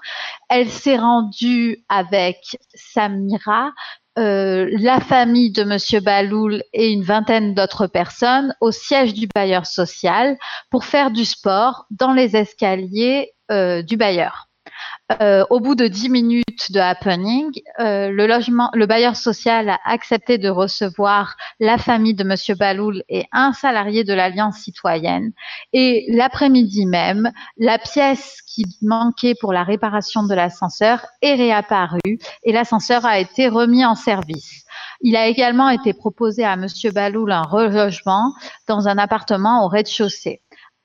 [0.48, 3.72] Elle s'est rendue avec Samira,
[4.18, 9.66] euh, la famille de Monsieur Baloul et une vingtaine d'autres personnes au siège du bailleur
[9.66, 10.36] social
[10.70, 14.49] pour faire du sport dans les escaliers euh, du bailleur.
[15.20, 20.48] Euh, au bout de 10 minutes de happening, euh, le bailleur social a accepté de
[20.48, 25.32] recevoir la famille de Monsieur Baloul et un salarié de l'Alliance citoyenne.
[25.72, 32.52] Et l'après-midi même, la pièce qui manquait pour la réparation de l'ascenseur est réapparue et
[32.52, 34.64] l'ascenseur a été remis en service.
[35.00, 38.32] Il a également été proposé à Monsieur Baloul un relogement
[38.68, 40.40] dans un appartement au rez-de-chaussée.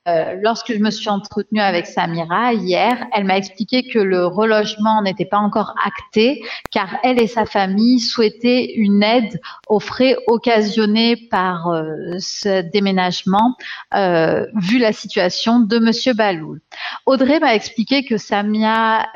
[0.07, 5.01] Euh, lorsque je me suis entretenue avec Samira hier, elle m'a expliqué que le relogement
[5.01, 11.15] n'était pas encore acté car elle et sa famille souhaitaient une aide aux frais occasionnés
[11.31, 13.55] par euh, ce déménagement
[13.95, 16.61] euh, vu la situation de Monsieur Baloul.
[17.07, 19.07] Audrey m'a expliqué que Samia,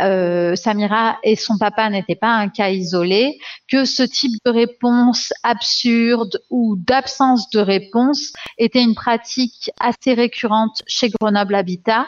[0.56, 6.42] Samira et son papa n'étaient pas un cas isolé, que ce type de réponse absurde
[6.50, 12.08] ou d'absence de réponse était une pratique assez récurrente chez Grenoble Habitat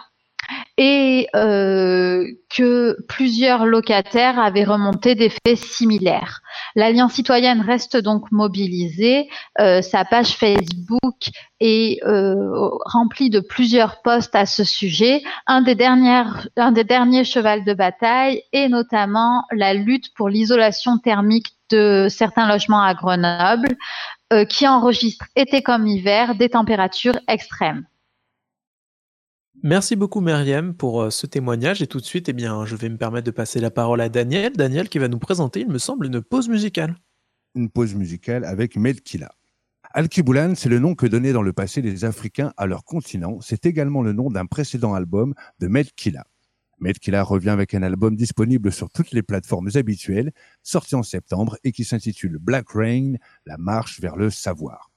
[0.77, 6.41] et euh, que plusieurs locataires avaient remonté des faits similaires.
[6.75, 9.29] L'Alliance citoyenne reste donc mobilisée.
[9.59, 11.29] Euh, sa page Facebook
[11.59, 15.21] est euh, remplie de plusieurs posts à ce sujet.
[15.45, 22.47] Un des, derniers chevals de bataille est notamment la lutte pour l'isolation thermique de certains
[22.51, 23.77] logements à Grenoble,
[24.49, 27.85] qui enregistrent été comme hiver des températures extrêmes.
[29.63, 32.97] Merci beaucoup Myriam pour euh, ce témoignage et tout de suite eh je vais me
[32.97, 36.07] permettre de passer la parole à Daniel, Daniel qui va nous présenter il me semble
[36.07, 36.95] une pause musicale.
[37.53, 39.29] Une pause musicale avec Medkila.
[39.93, 43.39] Al-Kiboulan, c'est le nom que donnaient dans le passé les Africains à leur continent.
[43.41, 46.25] C'est également le nom d'un précédent album de Medkila.
[46.79, 50.31] Medkila revient avec un album disponible sur toutes les plateformes habituelles,
[50.63, 53.13] sorti en septembre et qui s'intitule Black Rain,
[53.45, 54.90] la marche vers le savoir.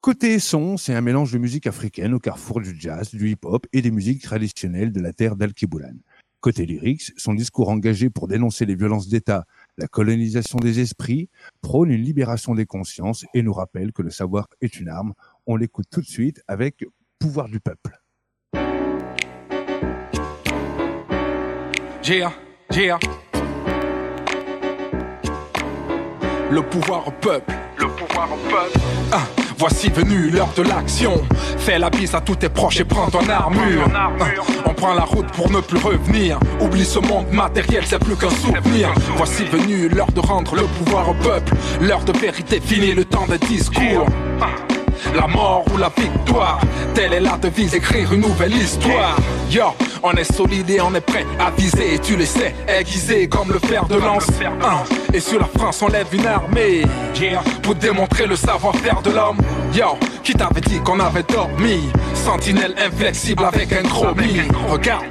[0.00, 3.82] Côté son, c'est un mélange de musique africaine au carrefour du jazz, du hip-hop et
[3.82, 5.96] des musiques traditionnelles de la terre d'Al-Kiboulan.
[6.40, 9.44] Côté lyrics, son discours engagé pour dénoncer les violences d'État,
[9.76, 11.28] la colonisation des esprits,
[11.62, 15.14] prône une libération des consciences et nous rappelle que le savoir est une arme.
[15.48, 16.84] On l'écoute tout de suite avec
[17.18, 18.00] Pouvoir du peuple.
[26.50, 27.52] Le pouvoir au peuple.
[27.76, 28.78] Le pouvoir au peuple.
[29.10, 29.26] Ah.
[29.58, 31.20] Voici venu l'heure de l'action.
[31.58, 33.88] Fais la bise à tous tes proches et prends ton armure.
[34.64, 36.38] On prend la route pour ne plus revenir.
[36.60, 38.92] Oublie ce monde matériel, c'est plus qu'un souvenir.
[39.16, 41.54] Voici venu l'heure de rendre le pouvoir au peuple.
[41.80, 44.06] L'heure de vérité, fini le temps des discours.
[45.14, 46.60] La mort ou la victoire,
[46.94, 49.16] telle est la devise, écrire une nouvelle histoire.
[49.50, 49.64] Yo,
[50.02, 53.58] on est solide et on est prêt à viser, tu le sais, aiguisé comme le
[53.58, 54.26] fer de lance.
[55.12, 56.82] Et sur la France, on lève une armée
[57.62, 59.38] pour démontrer le savoir-faire de l'homme.
[59.74, 61.88] Yo, qui t'avait dit qu'on avait dormi?
[62.14, 64.40] Sentinelle inflexible avec un gros mi.
[64.68, 65.04] Regarde.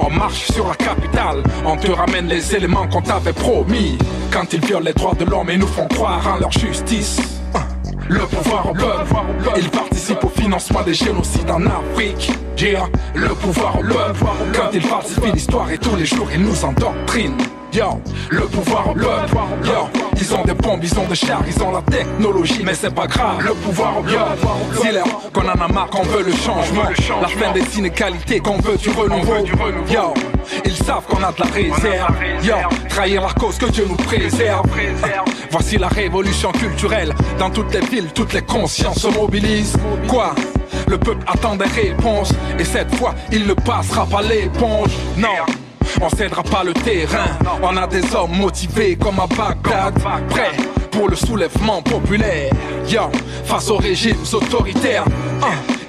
[0.00, 3.98] On marche sur la capitale, on te ramène les éléments qu'on t'avait promis.
[4.30, 7.37] Quand ils violent les droits de l'homme et nous font croire en leur justice.
[8.08, 9.14] Le pouvoir au peuple,
[9.58, 12.30] il participe au financement des génocides en Afrique.
[13.14, 17.36] le pouvoir au peuple, quand il falsifie l'histoire et tous les jours il nous endoctrine.
[17.72, 18.00] Yo,
[18.30, 21.82] le pouvoir au yo, ils ont des bombes, ils ont des chars, ils ont la
[21.82, 23.40] technologie, mais c'est pas grave.
[23.40, 26.84] Le pouvoir au peuple, dis-leur qu'on en a marre, qu'on veut le changement,
[27.20, 29.44] la fin des inégalités, qu'on veut du renouveau.
[29.90, 30.14] Yo,
[30.64, 32.14] ils savent qu'on a de la réserve.
[32.42, 32.54] Yo,
[32.88, 34.66] trahir la cause que Dieu nous préserve.
[35.50, 37.14] Voici la révolution culturelle.
[37.38, 39.76] Dans toutes les villes, toutes les consciences se mobilisent.
[40.08, 40.34] Quoi?
[40.88, 42.32] Le peuple attend des réponses.
[42.58, 44.90] Et cette fois, il ne passera pas l'éponge.
[45.16, 45.28] Non.
[46.00, 47.38] On cédera pas le terrain.
[47.62, 49.94] On a des hommes motivés comme à Bagdad,
[50.28, 50.56] prêts
[50.90, 52.52] pour le soulèvement populaire.
[52.88, 53.02] Yo,
[53.44, 55.04] face aux régimes autoritaires.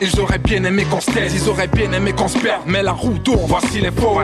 [0.01, 2.81] Ils auraient bien aimé qu'on se taise, ils auraient bien aimé qu'on se perde, mais
[2.81, 4.21] la roue tourne, voici les faux.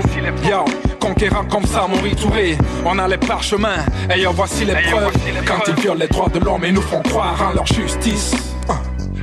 [0.49, 0.63] Yo,
[1.01, 3.83] conquérant comme ça, Maurice Touré, on a les parchemins,
[4.13, 5.11] et yo, voici les preuves.
[5.45, 8.54] Quand ils violent les droits de l'homme et nous font croire en leur justice.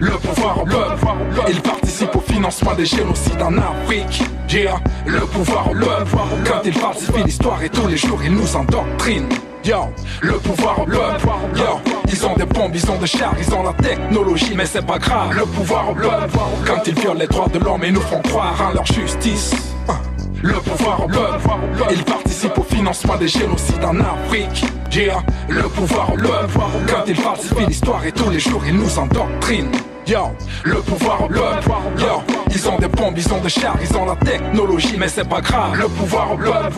[0.03, 1.07] Le pouvoir peuple,
[1.49, 4.25] il participe au financement des génocides en Afrique.
[4.51, 4.75] Yeah,
[5.07, 9.29] le pouvoir peuple, quand il falsifie l'histoire et tous les jours il nous endoctrine.
[10.21, 11.65] Le pouvoir peuple, yo,
[12.09, 14.99] ils ont des bombes, ils ont des chars, ils ont la technologie, mais c'est pas
[14.99, 15.37] grave.
[15.37, 16.37] Le pouvoir peuple,
[16.67, 19.55] quand ils violent les droits de l'homme et nous font croire en leur justice.
[20.43, 21.49] Le pouvoir au peuple,
[21.93, 24.65] il participe au financement des génocides en Afrique.
[24.91, 29.71] Yeah, le pouvoir peuple, quand il falsifie l'histoire et tous les jours il nous endoctrine.
[30.07, 30.31] Yo,
[30.65, 31.69] le pouvoir au peuple,
[32.01, 35.29] yo, ils ont des bombes, ils ont des chars, ils ont la technologie, mais c'est
[35.29, 35.77] pas grave.
[35.77, 36.75] Le pouvoir au peuple.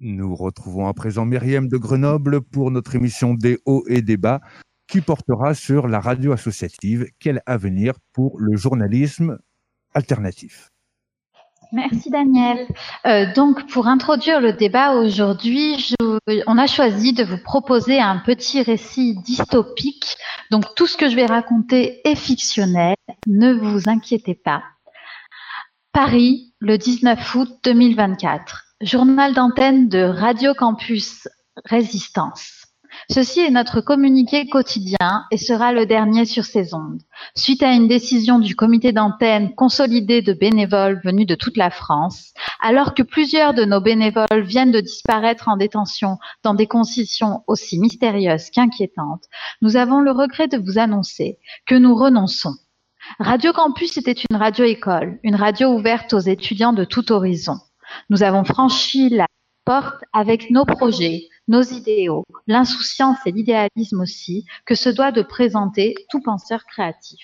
[0.00, 4.40] Nous retrouvons à présent Myriam de Grenoble pour notre émission des hauts et des bas
[4.88, 7.06] qui portera sur la radio associative.
[7.20, 9.38] Quel avenir pour le journalisme
[9.94, 10.70] alternatif
[11.72, 12.66] Merci Daniel.
[13.06, 16.13] Euh, donc pour introduire le débat aujourd'hui, je-
[16.46, 20.16] on a choisi de vous proposer un petit récit dystopique.
[20.50, 22.96] Donc tout ce que je vais raconter est fictionnel,
[23.26, 24.62] ne vous inquiétez pas.
[25.92, 28.64] Paris, le 19 août 2024.
[28.80, 31.28] Journal d'antenne de Radio Campus
[31.64, 32.63] Résistance.
[33.10, 37.02] Ceci est notre communiqué quotidien et sera le dernier sur ces ondes.
[37.36, 42.32] Suite à une décision du comité d'antenne consolidé de bénévoles venus de toute la France,
[42.60, 47.78] alors que plusieurs de nos bénévoles viennent de disparaître en détention dans des conditions aussi
[47.78, 49.24] mystérieuses qu'inquiétantes,
[49.60, 52.54] nous avons le regret de vous annoncer que nous renonçons.
[53.18, 57.58] Radio Campus était une radio-école, une radio ouverte aux étudiants de tout horizon.
[58.08, 59.26] Nous avons franchi la
[59.64, 65.94] porte avec nos projets, nos idéaux, l'insouciance et l'idéalisme aussi, que se doit de présenter
[66.10, 67.20] tout penseur créatif.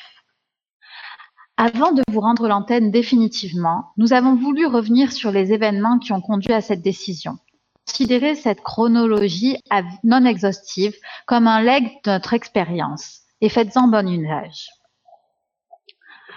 [1.57, 6.23] Avant de vous rendre l'antenne définitivement, nous avons voulu revenir sur les événements qui ont
[6.23, 7.39] conduit à cette décision.
[7.87, 9.59] Considérer cette chronologie
[10.05, 10.95] non exhaustive
[11.27, 14.69] comme un leg de notre expérience et faites-en bon usage.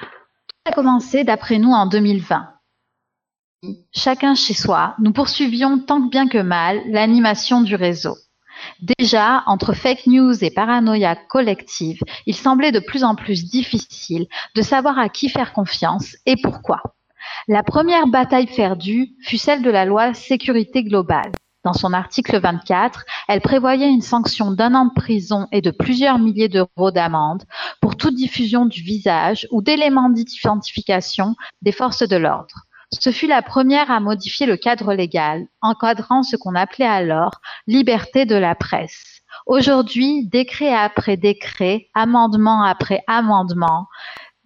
[0.01, 2.52] Tout a commencé d'après nous en 2020.
[3.93, 8.17] Chacun chez soi, nous poursuivions tant bien que mal l'animation du réseau.
[8.81, 14.61] Déjà, entre fake news et paranoïa collective, il semblait de plus en plus difficile de
[14.61, 16.81] savoir à qui faire confiance et pourquoi.
[17.47, 21.31] La première bataille perdue fut celle de la loi sécurité globale.
[21.63, 26.19] Dans son article 24, elle prévoyait une sanction d'un an de prison et de plusieurs
[26.19, 27.43] milliers d'euros d'amende
[27.79, 32.65] pour toute diffusion du visage ou d'éléments d'identification des forces de l'ordre.
[32.99, 38.25] Ce fut la première à modifier le cadre légal, encadrant ce qu'on appelait alors liberté
[38.25, 39.21] de la presse.
[39.45, 43.87] Aujourd'hui, décret après décret, amendement après amendement,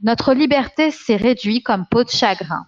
[0.01, 2.65] notre liberté s'est réduite comme peau de chagrin.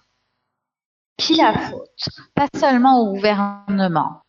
[1.16, 2.08] Qui la faute?
[2.34, 4.22] Pas seulement au gouvernement.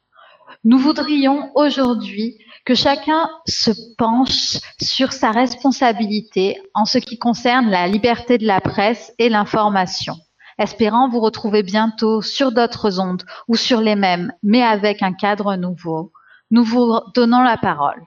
[0.64, 7.88] Nous voudrions aujourd'hui que chacun se penche sur sa responsabilité en ce qui concerne la
[7.88, 10.16] liberté de la presse et l'information.
[10.62, 15.56] Espérant vous retrouver bientôt sur d'autres ondes ou sur les mêmes, mais avec un cadre
[15.56, 16.12] nouveau.
[16.52, 18.00] Nous vous donnons la parole.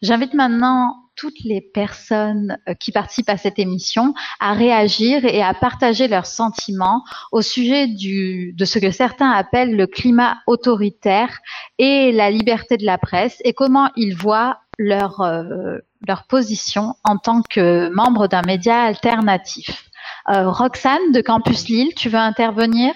[0.00, 5.52] J'invite maintenant toutes les personnes euh, qui participent à cette émission à réagir et à
[5.52, 11.36] partager leurs sentiments au sujet de ce que certains appellent le climat autoritaire
[11.76, 17.18] et la liberté de la presse et comment ils voient leur, euh, leur position en
[17.18, 19.87] tant que membre d'un média alternatif.
[20.30, 22.92] Euh, Roxane de Campus Lille, tu veux intervenir?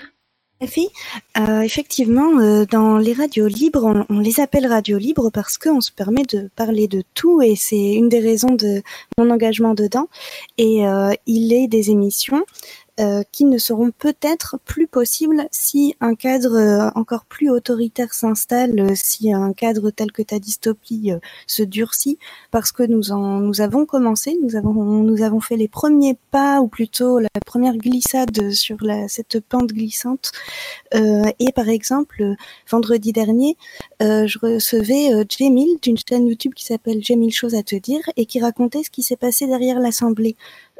[1.38, 5.80] Euh, effectivement, euh, dans les radios libres, on, on les appelle radios libres parce qu'on
[5.80, 8.82] se permet de parler de tout et c'est une des raisons de
[9.18, 10.08] mon engagement dedans.
[10.58, 12.44] Et euh, il est des émissions
[13.00, 18.78] euh, qui ne seront peut-être plus possibles si un cadre euh, encore plus autoritaire s'installe,
[18.78, 22.18] euh, si un cadre tel que ta dystopie euh, se durcit,
[22.50, 26.60] parce que nous en nous avons commencé, nous avons nous avons fait les premiers pas
[26.60, 30.32] ou plutôt la première glissade sur la, cette pente glissante.
[30.94, 32.34] Et par exemple,
[32.70, 33.56] vendredi dernier,
[34.00, 38.26] je recevais Jamil d'une chaîne YouTube qui s'appelle J'ai mille choses à te dire et
[38.26, 40.36] qui racontait ce qui s'est passé derrière l'Assemblée.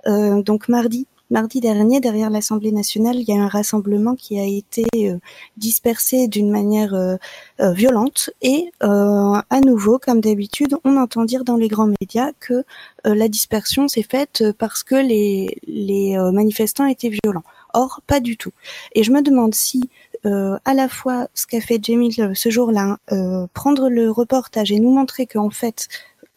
[0.07, 4.45] Euh, donc mardi, mardi dernier, derrière l'Assemblée nationale, il y a un rassemblement qui a
[4.45, 5.17] été euh,
[5.57, 7.17] dispersé d'une manière euh,
[7.61, 12.65] euh, violente et à nouveau, comme d'habitude, on entend dire dans les grands médias que
[13.05, 17.45] la dispersion s'est faite parce que les, manifestants étaient violents.
[17.73, 18.53] Or, pas du tout.
[18.95, 19.89] Et je me demande si
[20.25, 24.93] à la fois ce qu'a fait Jamil ce jour-là, euh, prendre le reportage et nous
[24.93, 25.89] montrer qu'en fait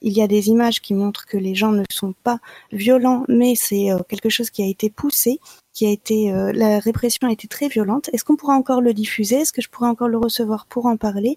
[0.02, 2.40] il y a des images qui montrent que les gens ne sont pas
[2.72, 5.40] violents, mais c'est euh, quelque chose qui a été poussé,
[5.74, 8.10] qui a été euh, la répression a été très violente.
[8.14, 9.38] Est-ce qu'on pourra encore le diffuser?
[9.38, 11.36] Est-ce que je pourrais encore le recevoir pour en parler?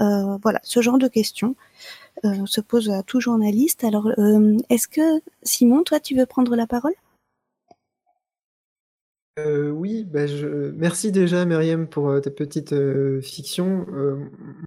[0.00, 1.54] Euh, Voilà, ce genre de questions
[2.46, 3.84] se pose à tout journaliste.
[3.84, 4.08] Alors,
[4.70, 6.94] est-ce que Simon, toi, tu veux prendre la parole?
[9.40, 10.46] Euh, oui, bah je...
[10.76, 13.84] merci déjà Myriam pour euh, ta petite euh, fiction.
[13.92, 14.16] Euh,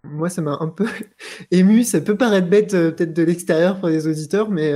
[0.03, 0.85] moi, ça m'a un peu
[1.51, 1.85] ému.
[1.85, 4.73] Ça peut paraître bête euh, peut-être de l'extérieur pour les auditeurs, mais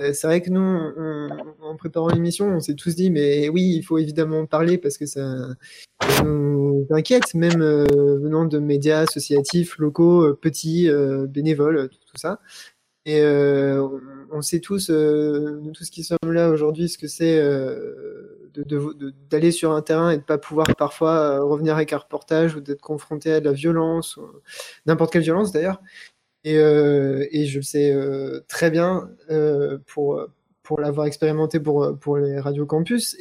[0.00, 1.30] c'est vrai que nous, on-
[1.62, 4.98] en préparant l'émission, on s'est tous dit, mais oui, il faut évidemment en parler parce
[4.98, 5.48] que ça,
[6.22, 10.88] nous inquiète, même venant de médias associatifs, locaux, petits,
[11.28, 12.40] bénévoles, tout, ça.
[13.06, 14.00] Et on,
[14.32, 17.40] on sait tous, nous tous qui sommes là aujourd'hui, ce que c'est
[19.30, 22.60] d'aller sur un terrain et de pas pouvoir parfois euh, revenir avec un reportage ou
[22.60, 24.18] d'être confronté à de la violence,
[24.86, 25.80] n'importe quelle violence d'ailleurs.
[26.44, 29.10] Et, euh, je le sais euh, très bien
[29.86, 30.20] pour,
[30.62, 33.16] pour l'avoir expérimenté pour, pour les radios campus.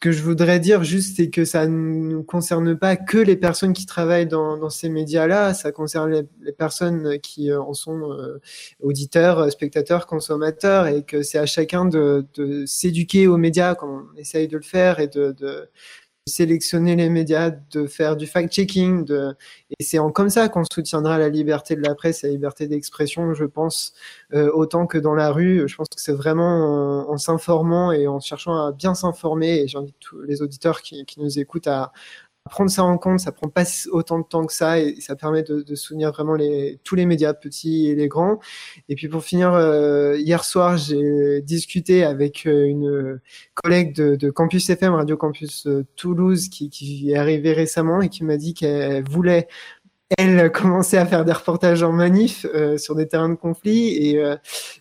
[0.00, 3.86] Que je voudrais dire juste, c'est que ça ne concerne pas que les personnes qui
[3.86, 8.40] travaillent dans, dans ces médias-là, ça concerne les, les, personnes qui euh, en sont euh,
[8.80, 14.18] auditeurs, spectateurs, consommateurs, et que c'est à chacun de, de s'éduquer aux médias quand on
[14.18, 15.70] essaye de le faire et de, de
[16.26, 19.34] sélectionner les médias, de faire du fact-checking, de...
[19.78, 23.34] et c'est en comme ça qu'on soutiendra la liberté de la presse, la liberté d'expression,
[23.34, 23.92] je pense,
[24.32, 25.68] euh, autant que dans la rue.
[25.68, 29.68] Je pense que c'est vraiment en, en s'informant et en cherchant à bien s'informer, et
[29.68, 31.92] j'invite tous les auditeurs qui, qui nous écoutent à,
[32.50, 35.42] prendre ça en compte, ça prend pas autant de temps que ça et ça permet
[35.42, 38.38] de, de soutenir vraiment les, tous les médias, petits et les grands.
[38.88, 43.20] Et puis pour finir, euh, hier soir, j'ai discuté avec euh, une
[43.54, 48.10] collègue de, de Campus FM, Radio Campus euh, Toulouse, qui, qui est arrivée récemment et
[48.10, 49.48] qui m'a dit qu'elle voulait
[50.18, 54.22] elle commençait à faire des reportages en manif euh, sur des terrains de conflit et,
[54.22, 54.36] euh,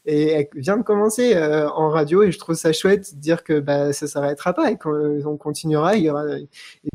[0.05, 3.43] et elle vient de commencer euh, en radio et je trouve ça chouette de dire
[3.43, 6.47] que bah, ça s'arrêtera pas et qu'on continuera, il y aura, et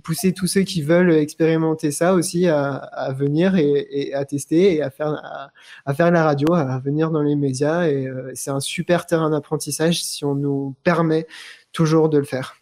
[0.02, 4.74] pousser tous ceux qui veulent expérimenter ça aussi à, à venir et, et, à tester
[4.74, 5.50] et à faire, à,
[5.86, 10.02] à, faire la radio, à venir dans les médias et c'est un super terrain d'apprentissage
[10.02, 11.26] si on nous permet
[11.72, 12.56] toujours de le faire.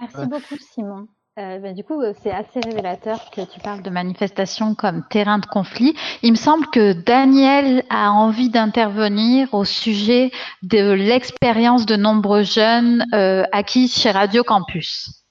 [0.00, 1.08] Merci beaucoup Simon.
[1.38, 5.46] Euh, ben, du coup, c'est assez révélateur que tu parles de manifestations comme terrain de
[5.46, 5.94] conflit.
[6.22, 10.32] Il me semble que Daniel a envie d'intervenir au sujet
[10.64, 15.24] de l'expérience de nombreux jeunes euh, acquis chez Radio Campus.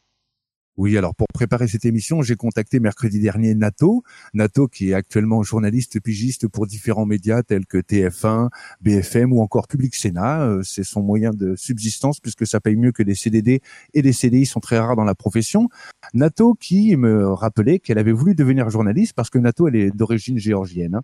[0.78, 4.02] Oui, alors pour préparer cette émission, j'ai contacté mercredi dernier Nato.
[4.34, 8.50] Nato qui est actuellement journaliste pigiste pour différents médias tels que TF1,
[8.82, 10.42] BFM ou encore Public Sénat.
[10.42, 13.62] Euh, c'est son moyen de subsistance puisque ça paye mieux que des CDD
[13.94, 15.70] et les CDI sont très rares dans la profession.
[16.16, 20.40] Nato qui me rappelait qu'elle avait voulu devenir journaliste parce que Nato elle est d'origine
[20.40, 20.96] géorgienne.
[20.96, 21.02] Hein.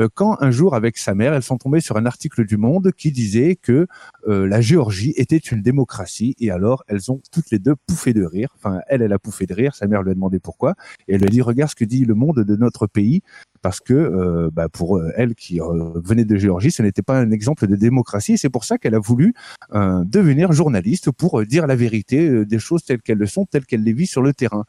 [0.00, 2.90] Euh, quand un jour avec sa mère, elles sont tombées sur un article du Monde
[2.96, 3.86] qui disait que
[4.26, 8.24] euh, la Géorgie était une démocratie et alors elles ont toutes les deux pouffé de
[8.24, 8.56] rire.
[8.56, 9.67] Enfin, elle elle a pouffé de rire.
[9.74, 10.74] Sa mère lui a demandé pourquoi.
[11.06, 13.22] Et elle lui a dit, regarde ce que dit le monde de notre pays.
[13.60, 17.30] Parce que euh, bah, pour elle qui euh, venait de Géorgie, ce n'était pas un
[17.30, 18.38] exemple de démocratie.
[18.38, 19.34] C'est pour ça qu'elle a voulu
[19.74, 23.82] euh, devenir journaliste pour dire la vérité des choses telles qu'elles le sont, telles qu'elle
[23.82, 24.64] les vit sur le terrain.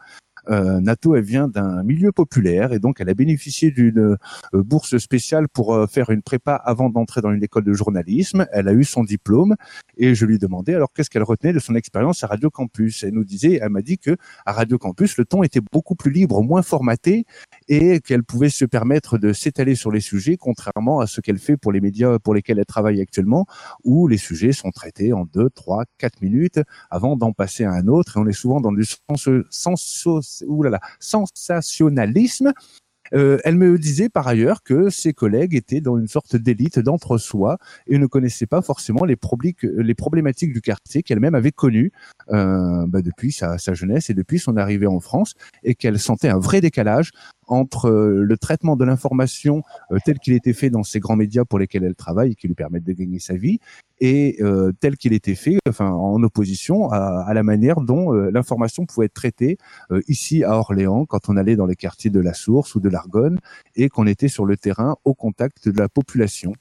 [0.50, 4.98] Euh, Nato, elle vient d'un milieu populaire et donc elle a bénéficié d'une euh, bourse
[4.98, 8.48] spéciale pour euh, faire une prépa avant d'entrer dans une école de journalisme.
[8.52, 9.56] Elle a eu son diplôme
[9.98, 13.04] et je lui demandais alors qu'est-ce qu'elle retenait de son expérience à Radio Campus.
[13.04, 16.12] Elle nous disait, elle m'a dit que à Radio Campus, le ton était beaucoup plus
[16.12, 17.26] libre, moins formaté
[17.68, 21.58] et qu'elle pouvait se permettre de s'étaler sur les sujets, contrairement à ce qu'elle fait
[21.58, 23.46] pour les médias pour lesquels elle travaille actuellement,
[23.84, 27.88] où les sujets sont traités en deux, trois, quatre minutes avant d'en passer à un
[27.88, 32.54] autre et on est souvent dans du sens, sens oulala, sensationnalisme.
[33.14, 37.58] Euh, elle me disait par ailleurs que ses collègues étaient dans une sorte d'élite d'entre-soi
[37.88, 39.18] et ne connaissaient pas forcément les,
[39.64, 41.92] les problématiques du quartier qu'elle-même avait connues
[42.32, 46.30] euh, bah depuis sa, sa, jeunesse et depuis son arrivée en France et qu'elle sentait
[46.30, 47.12] un vrai décalage
[47.50, 51.46] entre euh, le traitement de l'information euh, tel qu'il était fait dans ces grands médias
[51.46, 53.60] pour lesquels elle travaille et qui lui permettent de gagner sa vie
[54.00, 59.08] et euh, tel qu'il était fait enfin en opposition à, la manière dont l'information pouvait
[59.08, 59.58] être traitée
[60.08, 63.40] ici à Orléans quand on allait dans les quartiers de la Source ou de l'Argonne
[63.76, 66.54] et qu'on était sur le terrain au contact de la population.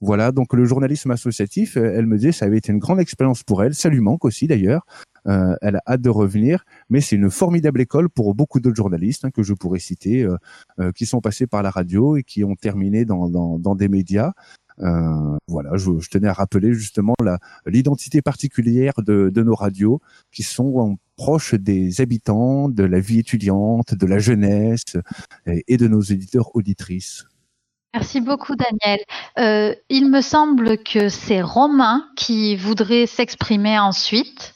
[0.00, 3.64] Voilà, donc le journalisme associatif, elle me disait, ça avait été une grande expérience pour
[3.64, 3.74] elle.
[3.74, 4.86] Ça lui manque aussi d'ailleurs.
[5.26, 9.24] Euh, elle a hâte de revenir, mais c'est une formidable école pour beaucoup d'autres journalistes
[9.24, 10.36] hein, que je pourrais citer, euh,
[10.78, 14.32] euh, qui sont passés par la radio et qui ont terminé dans, dans, des médias.
[14.80, 17.14] Euh, voilà, je, tenais à rappeler justement
[17.66, 23.94] l'identité particulière de, de, nos radios qui sont proches des habitants, de la vie étudiante,
[23.94, 24.84] de la jeunesse
[25.46, 27.26] et, et de nos éditeurs auditrices.
[27.98, 29.00] Merci beaucoup, Daniel.
[29.40, 34.54] Euh, il me semble que c'est Romain qui voudrait s'exprimer ensuite.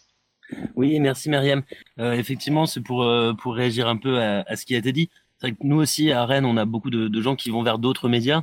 [0.77, 1.63] Oui, merci Myriam.
[1.99, 5.11] Euh, effectivement, c'est pour, euh, pour réagir un peu à, ce qui a été dit.
[5.39, 7.81] C'est vrai que nous aussi, à Rennes, on a beaucoup de, gens qui vont vers
[7.81, 8.43] d'autres médias.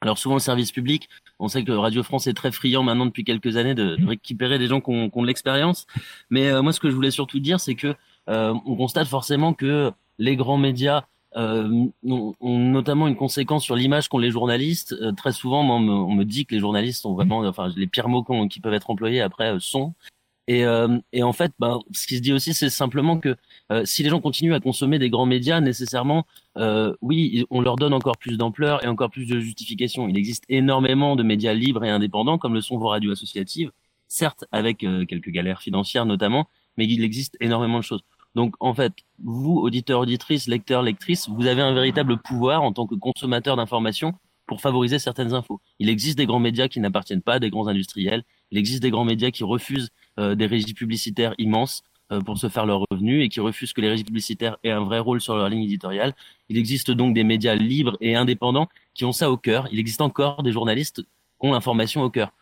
[0.00, 3.24] Alors souvent le service public, on sait que Radio France est très friand maintenant depuis
[3.24, 5.86] quelques années de, récupérer des gens qui ont, de l'expérience.
[6.30, 7.94] Mais moi, ce que je voulais surtout dire, c'est que
[8.26, 11.04] on constate forcément que les grands médias
[11.36, 14.94] euh, notamment une conséquence sur l'image qu'ont les journalistes.
[15.00, 18.24] Euh, très souvent, on me, dit que les journalistes sont vraiment, enfin, les pires mots
[18.48, 19.94] qui peuvent être employés après sont.
[20.50, 23.36] Et, euh, et, en fait, ben, ce qui se dit aussi, c'est simplement que
[23.70, 26.26] euh, si les gens continuent à consommer des grands médias, nécessairement,
[26.56, 30.08] euh, oui, on leur donne encore plus d'ampleur et encore plus de justification.
[30.08, 33.70] Il existe énormément de médias libres et indépendants, comme le sont vos radios associatives,
[34.08, 38.02] certes avec euh, quelques galères financières notamment, mais il existe énormément de choses.
[38.34, 42.86] Donc en fait, vous, auditeurs, auditrices, lecteurs, lectrices, vous avez un véritable pouvoir en tant
[42.86, 44.14] que consommateur d'informations
[44.46, 45.60] pour favoriser certaines infos.
[45.78, 48.24] Il existe des grands médias qui n'appartiennent pas à des grands industriels.
[48.50, 51.82] Il existe des grands médias qui refusent euh, des régies publicitaires immenses.
[52.12, 54.82] euh, pour se faire leur revenu et qui refusent que les régies publicitaires aient un
[54.82, 56.12] vrai rôle sur leur ligne éditoriale.
[56.48, 59.68] Il existe donc des médias libres et indépendants qui ont ça au cœur.
[59.70, 62.32] Il existe encore des journalistes qui ont l'information au cœur.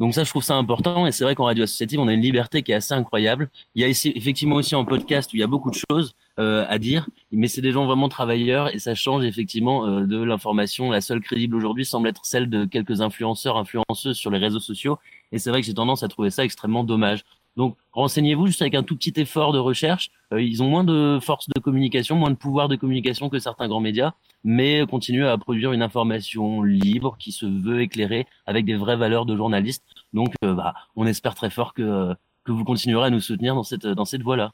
[0.00, 1.06] Donc ça, je trouve ça important.
[1.06, 3.48] Et c'est vrai qu'en radio associative, on a une liberté qui est assez incroyable.
[3.74, 6.66] Il y a effectivement aussi en podcast où il y a beaucoup de choses euh,
[6.68, 10.90] à dire, mais c'est des gens vraiment travailleurs et ça change effectivement euh, de l'information.
[10.90, 14.98] La seule crédible aujourd'hui semble être celle de quelques influenceurs, influenceuses sur les réseaux sociaux.
[15.30, 17.24] Et c'est vrai que j'ai tendance à trouver ça extrêmement dommage.
[17.56, 20.10] Donc renseignez-vous juste avec un tout petit effort de recherche.
[20.32, 23.68] Euh, ils ont moins de force de communication, moins de pouvoir de communication que certains
[23.68, 28.74] grands médias, mais continuent à produire une information libre qui se veut éclairée avec des
[28.74, 29.84] vraies valeurs de journaliste.
[30.12, 33.86] Donc bah, on espère très fort que, que vous continuerez à nous soutenir dans cette,
[33.86, 34.52] dans cette voie-là.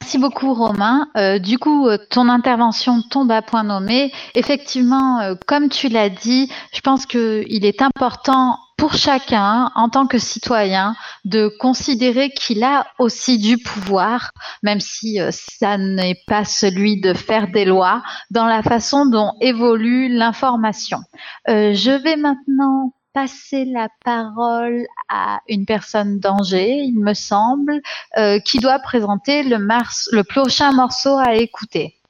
[0.00, 1.08] Merci beaucoup Romain.
[1.16, 4.12] Euh, du coup, euh, ton intervention tombe à point nommé.
[4.34, 10.08] Effectivement, euh, comme tu l'as dit, je pense qu'il est important pour chacun, en tant
[10.08, 14.32] que citoyen, de considérer qu'il a aussi du pouvoir,
[14.64, 18.02] même si ça n'est pas celui de faire des lois,
[18.32, 20.98] dans la façon dont évolue l'information.
[21.46, 27.80] je vais maintenant passer la parole à une personne d'Angers, il me semble,
[28.18, 32.00] euh, qui doit présenter le, mars, le prochain morceau à écouter.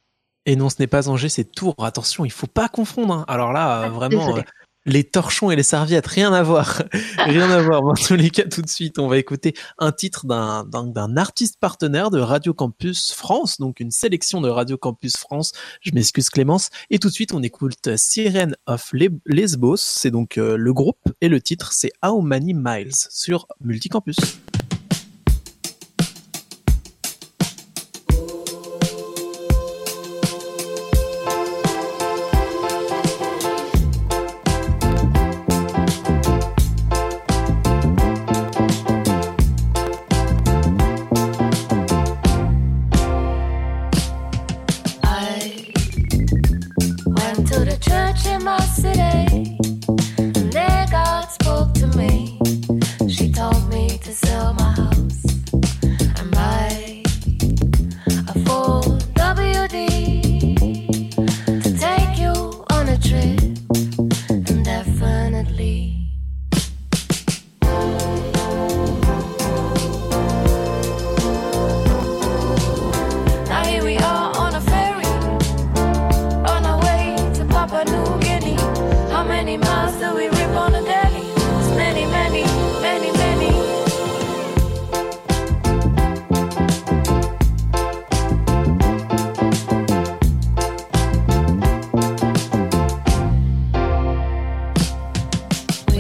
[0.47, 1.75] Et non, ce n'est pas Angers, c'est Tours.
[1.85, 3.13] Attention, il faut pas confondre.
[3.13, 3.25] Hein.
[3.29, 4.39] Alors là, euh, vraiment,
[4.87, 6.83] les torchons et les serviettes, rien à voir.
[7.19, 7.85] rien à voir.
[7.85, 11.59] En tous les cas, tout de suite, on va écouter un titre d'un, d'un, artiste
[11.61, 15.53] partenaire de Radio Campus France, donc une sélection de Radio Campus France.
[15.81, 16.71] Je m'excuse Clémence.
[16.91, 18.93] Et tout de suite, on écoute Sirene of
[19.27, 19.77] Lesbos.
[19.77, 24.17] C'est donc euh, le groupe et le titre, c'est How Many Miles sur Multicampus.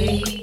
[0.08, 0.41] away.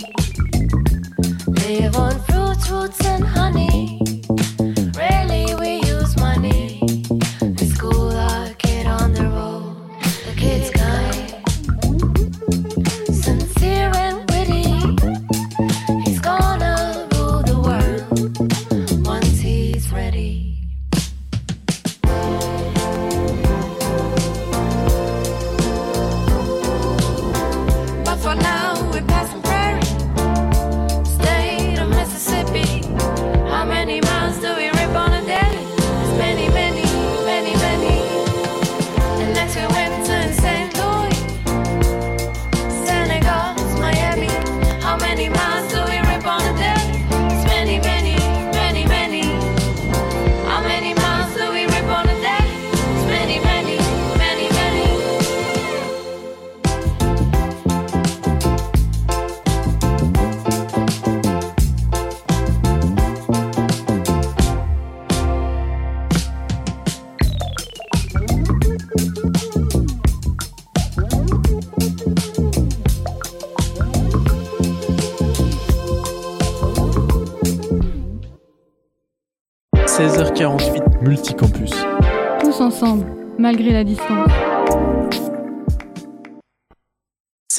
[83.40, 84.39] Malgré la distance.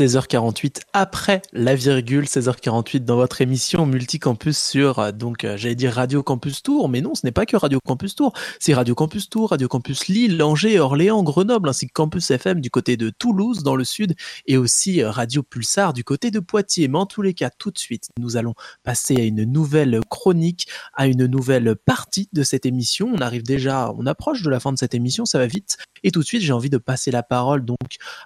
[0.01, 5.93] 16h48 après la virgule, 16h48 dans votre émission multicampus sur, euh, donc euh, j'allais dire
[5.93, 9.29] Radio Campus Tour, mais non, ce n'est pas que Radio Campus Tour, c'est Radio Campus
[9.29, 13.63] Tour, Radio Campus Lille, Angers, Orléans, Grenoble, ainsi que Campus FM du côté de Toulouse
[13.63, 14.15] dans le sud,
[14.47, 16.89] et aussi euh, Radio Pulsar du côté de Poitiers.
[16.89, 20.67] Mais en tous les cas, tout de suite, nous allons passer à une nouvelle chronique,
[20.95, 23.13] à une nouvelle partie de cette émission.
[23.15, 25.77] On arrive déjà, on approche de la fin de cette émission, ça va vite.
[26.05, 27.77] Et tout de suite, j'ai envie de passer la parole donc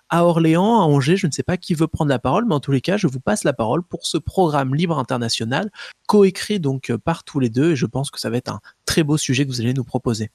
[0.09, 2.61] à Orléans, à Angers, je ne sais pas qui veut prendre la parole, mais en
[2.61, 5.71] tous les cas, je vous passe la parole pour ce programme libre international,
[6.07, 8.61] coécrit donc euh, par tous les deux, et je pense que ça va être un
[8.85, 10.31] très beau sujet que vous allez nous proposer.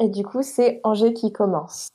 [0.00, 1.88] Et du coup, c'est Angers qui commence.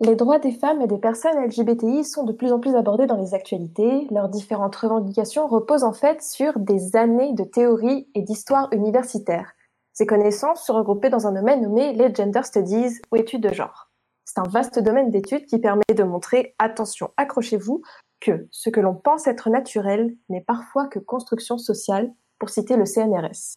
[0.00, 3.16] Les droits des femmes et des personnes LGBTI sont de plus en plus abordés dans
[3.16, 4.08] les actualités.
[4.10, 9.52] Leurs différentes revendications reposent en fait sur des années de théorie et d'histoire universitaire.
[9.92, 13.88] Ces connaissances sont regroupées dans un domaine nommé les Gender Studies ou études de genre.
[14.24, 17.82] C'est un vaste domaine d'études qui permet de montrer, attention, accrochez-vous,
[18.20, 22.84] que ce que l'on pense être naturel n'est parfois que construction sociale, pour citer le
[22.84, 23.54] CNRS.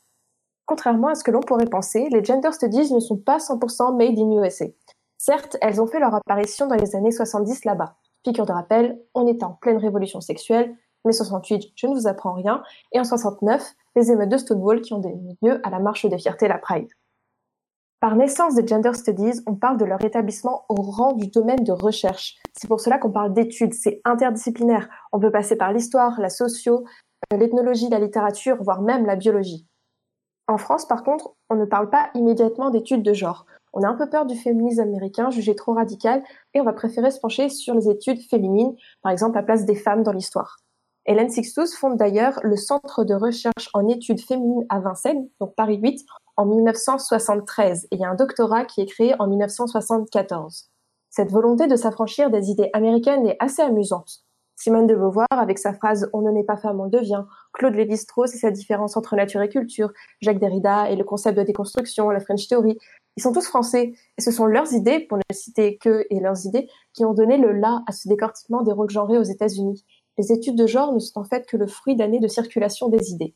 [0.66, 4.20] Contrairement à ce que l'on pourrait penser, les Gender Studies ne sont pas 100% made
[4.20, 4.66] in USA.
[5.18, 7.96] Certes, elles ont fait leur apparition dans les années 70 là-bas.
[8.24, 12.34] Piqûre de rappel, on était en pleine révolution sexuelle, mais 68, je ne vous apprends
[12.34, 12.62] rien,
[12.92, 16.18] et en 69, les émeutes de Stonewall qui ont donné lieu à la marche des
[16.18, 16.90] fiertés, la Pride.
[18.00, 21.72] Par naissance des Gender Studies, on parle de leur établissement au rang du domaine de
[21.72, 22.36] recherche.
[22.54, 24.88] C'est pour cela qu'on parle d'études, c'est interdisciplinaire.
[25.12, 26.86] On peut passer par l'histoire, la socio,
[27.34, 29.66] euh, l'ethnologie, la littérature, voire même la biologie.
[30.48, 33.48] En France, par contre, on ne parle pas immédiatement d'études de genre.
[33.74, 36.24] On a un peu peur du féminisme américain jugé trop radical
[36.54, 39.76] et on va préférer se pencher sur les études féminines, par exemple la place des
[39.76, 40.58] femmes dans l'histoire.
[41.08, 45.80] Hélène Sixtus fonde d'ailleurs le Centre de recherche en études féminines à Vincennes, donc Paris
[45.82, 46.06] 8,
[46.38, 50.70] en 1973 et il y a un doctorat qui est créé en 1974.
[51.10, 54.24] Cette volonté de s'affranchir des idées américaines est assez amusante.
[54.56, 58.34] Simone de Beauvoir avec sa phrase On ne naît pas femme, on devient, Claude Lévi-Strauss
[58.34, 62.20] et sa différence entre nature et culture, Jacques Derrida et le concept de déconstruction, la
[62.20, 62.78] French Theory,
[63.18, 66.46] ils sont tous français et ce sont leurs idées, pour ne citer que et leurs
[66.46, 69.86] idées, qui ont donné le là à ce décortiquement des rôles genrés aux États-Unis.
[70.20, 73.12] Les études de genre ne sont en fait que le fruit d'années de circulation des
[73.12, 73.36] idées.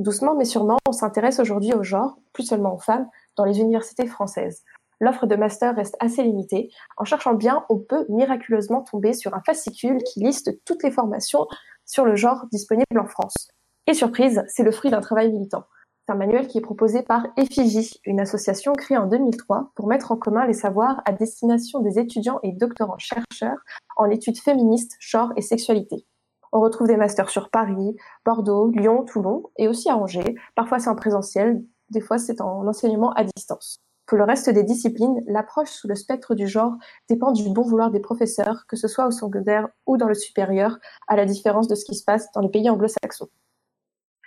[0.00, 4.08] Doucement mais sûrement, on s'intéresse aujourd'hui au genre, plus seulement aux femmes, dans les universités
[4.08, 4.64] françaises
[5.00, 6.70] l'offre de master reste assez limitée.
[6.96, 11.46] En cherchant bien, on peut miraculeusement tomber sur un fascicule qui liste toutes les formations
[11.86, 13.48] sur le genre disponibles en France.
[13.86, 15.64] Et surprise, c'est le fruit d'un travail militant.
[16.06, 20.12] C'est un manuel qui est proposé par Effigie, une association créée en 2003 pour mettre
[20.12, 23.58] en commun les savoirs à destination des étudiants et doctorants chercheurs
[23.96, 26.06] en études féministes, genre et sexualité.
[26.52, 30.34] On retrouve des masters sur Paris, Bordeaux, Lyon, Toulon et aussi à Angers.
[30.54, 33.80] Parfois c'est en présentiel, des fois c'est en enseignement à distance.
[34.06, 36.72] Pour le reste des disciplines, l'approche sous le spectre du genre
[37.08, 40.78] dépend du bon vouloir des professeurs, que ce soit au secondaire ou dans le supérieur,
[41.06, 43.28] à la différence de ce qui se passe dans les pays anglo-saxons.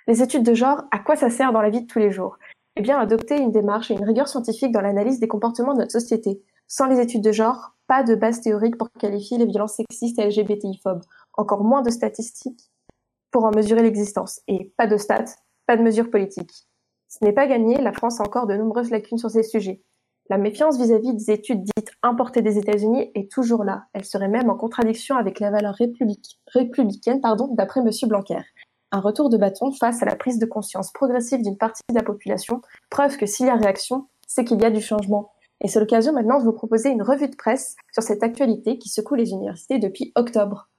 [0.08, 2.38] Les études de genre, à quoi ça sert dans la vie de tous les jours?
[2.78, 5.92] Eh bien, adopter une démarche et une rigueur scientifique dans l'analyse des comportements de notre
[5.92, 6.42] société.
[6.68, 10.28] Sans les études de genre, pas de base théorique pour qualifier les violences sexistes et
[10.28, 11.04] LGBTI-phobes,
[11.34, 12.72] encore moins de statistiques
[13.32, 16.68] pour en mesurer l'existence, et pas de stats, pas de mesures politiques.
[17.08, 19.84] Ce n'est pas gagné, la France a encore de nombreuses lacunes sur ces sujets.
[20.30, 23.86] La méfiance vis-à-vis des études dites importées des États-Unis est toujours là.
[23.94, 27.22] Elle serait même en contradiction avec la valeur républicaine
[27.52, 27.90] d'après M.
[28.08, 28.40] Blanquer.
[28.92, 32.04] Un retour de bâton face à la prise de conscience progressive d'une partie de la
[32.04, 35.32] population, preuve que s'il y a réaction, c'est qu'il y a du changement.
[35.62, 38.90] Et c'est l'occasion maintenant de vous proposer une revue de presse sur cette actualité qui
[38.90, 40.70] secoue les universités depuis octobre.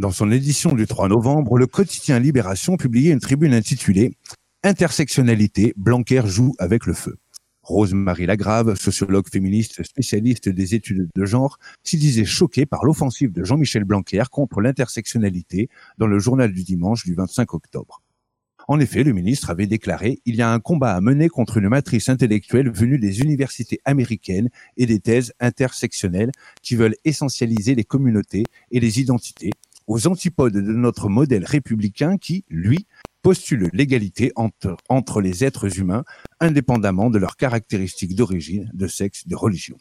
[0.00, 4.16] Dans son édition du 3 novembre, le quotidien Libération publiait une tribune intitulée
[4.64, 7.16] Intersectionnalité, Blanquer joue avec le feu.
[7.62, 13.44] Rose-Marie Lagrave, sociologue féministe spécialiste des études de genre, s'y disait choquée par l'offensive de
[13.44, 15.68] Jean-Michel Blanquer contre l'intersectionnalité
[15.98, 18.02] dans le journal du dimanche du 25 octobre.
[18.66, 21.68] En effet, le ministre avait déclaré Il y a un combat à mener contre une
[21.68, 26.32] matrice intellectuelle venue des universités américaines et des thèses intersectionnelles
[26.62, 29.50] qui veulent essentialiser les communautés et les identités
[29.86, 32.86] aux antipodes de notre modèle républicain qui, lui,
[33.22, 34.32] postule l'égalité
[34.88, 36.04] entre, les êtres humains,
[36.40, 39.76] indépendamment de leurs caractéristiques d'origine, de sexe, de religion.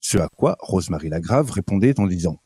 [0.00, 2.38] Ce à quoi Rosemary Lagrave répondait en disant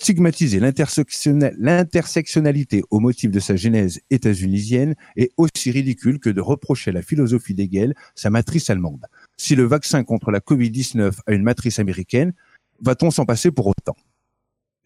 [0.00, 6.94] Stigmatiser l'intersectionnalité au motif de sa genèse états-unisienne est aussi ridicule que de reprocher à
[6.94, 9.06] la philosophie d'Hegel sa matrice allemande.
[9.36, 12.32] Si le vaccin contre la Covid-19 a une matrice américaine,
[12.80, 13.96] va-t-on s'en passer pour autant?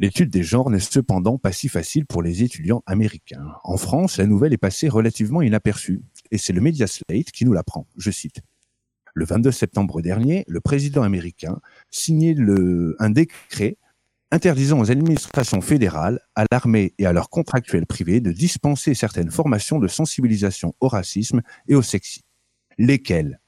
[0.02, 3.54] L'étude des genres n'est cependant pas si facile pour les étudiants américains.
[3.62, 7.52] En France, la nouvelle est passée relativement inaperçue, et c'est le Media Slate qui nous
[7.52, 7.86] l'apprend.
[7.96, 8.40] Je cite.
[9.14, 11.60] Le 22 septembre dernier, le président américain
[11.92, 12.34] signait
[12.98, 13.76] un décret
[14.32, 19.78] interdisant aux administrations fédérales, à l'armée et à leurs contractuels privés de dispenser certaines formations
[19.78, 22.26] de sensibilisation au racisme et au sexisme,
[22.76, 23.40] lesquelles,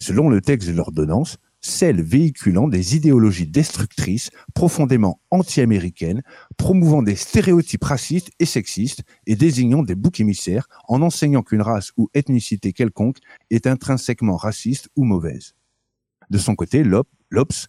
[0.00, 6.22] selon le texte de l'ordonnance, celles véhiculant des idéologies destructrices, profondément anti-américaines,
[6.56, 11.92] promouvant des stéréotypes racistes et sexistes et désignant des boucs émissaires en enseignant qu'une race
[11.96, 13.18] ou ethnicité quelconque
[13.50, 15.54] est intrinsèquement raciste ou mauvaise.
[16.30, 17.66] De son côté, l'OPS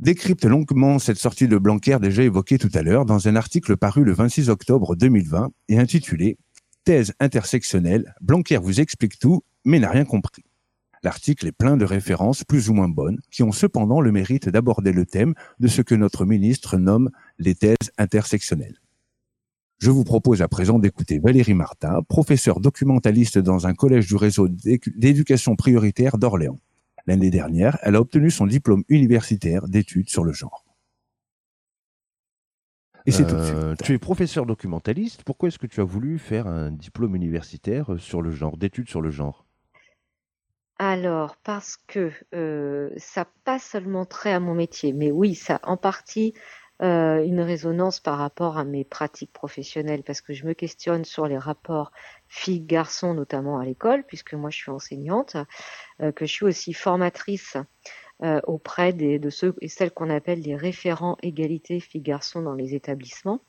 [0.00, 4.04] décrypte longuement cette sortie de Blanquer déjà évoquée tout à l'heure dans un article paru
[4.04, 6.36] le 26 octobre 2020 et intitulé
[6.84, 10.43] Thèse intersectionnelle, Blanquer vous explique tout, mais n'a rien compris.
[11.04, 14.90] L'article est plein de références plus ou moins bonnes, qui ont cependant le mérite d'aborder
[14.90, 18.80] le thème de ce que notre ministre nomme les thèses intersectionnelles.
[19.78, 24.48] Je vous propose à présent d'écouter Valérie Martin, professeure documentaliste dans un collège du réseau
[24.48, 26.58] d'éducation prioritaire d'Orléans.
[27.06, 30.64] L'année dernière, elle a obtenu son diplôme universitaire d'études sur le genre.
[33.06, 35.22] Euh, Tu es professeur documentaliste.
[35.24, 39.02] Pourquoi est-ce que tu as voulu faire un diplôme universitaire sur le genre, d'études sur
[39.02, 39.43] le genre?
[40.86, 45.78] Alors, parce que euh, ça pas seulement trait à mon métier, mais oui, ça en
[45.78, 46.34] partie
[46.82, 51.26] euh, une résonance par rapport à mes pratiques professionnelles, parce que je me questionne sur
[51.26, 51.90] les rapports
[52.28, 55.38] filles-garçons, notamment à l'école, puisque moi je suis enseignante,
[56.02, 57.56] euh, que je suis aussi formatrice
[58.46, 63.40] auprès de ceux et celles qu'on appelle les référents égalité filles-garçons dans les établissements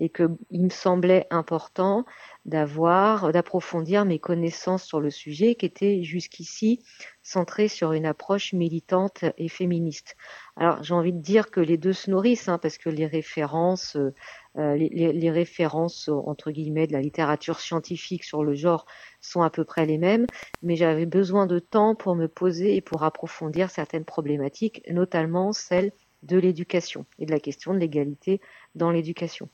[0.00, 2.04] et qu'il me semblait important
[2.50, 6.82] d'avoir, d'approfondir mes connaissances sur le sujet qui était jusqu'ici
[7.22, 10.16] centré sur une approche militante et féministe.
[10.56, 13.96] Alors j'ai envie de dire que les deux se nourrissent hein, parce que les références,
[13.96, 18.84] euh, les, les, références entre guillemets de la littérature scientifique sur le genre
[19.20, 20.26] sont à peu près les mêmes,
[20.62, 25.92] mais j'avais besoin de temps pour me poser et pour approfondir certaines problématiques, notamment celle
[26.24, 28.40] de l'éducation et de la question de l'égalité
[28.74, 29.48] dans l'éducation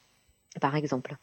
[0.61, 1.16] par exemple.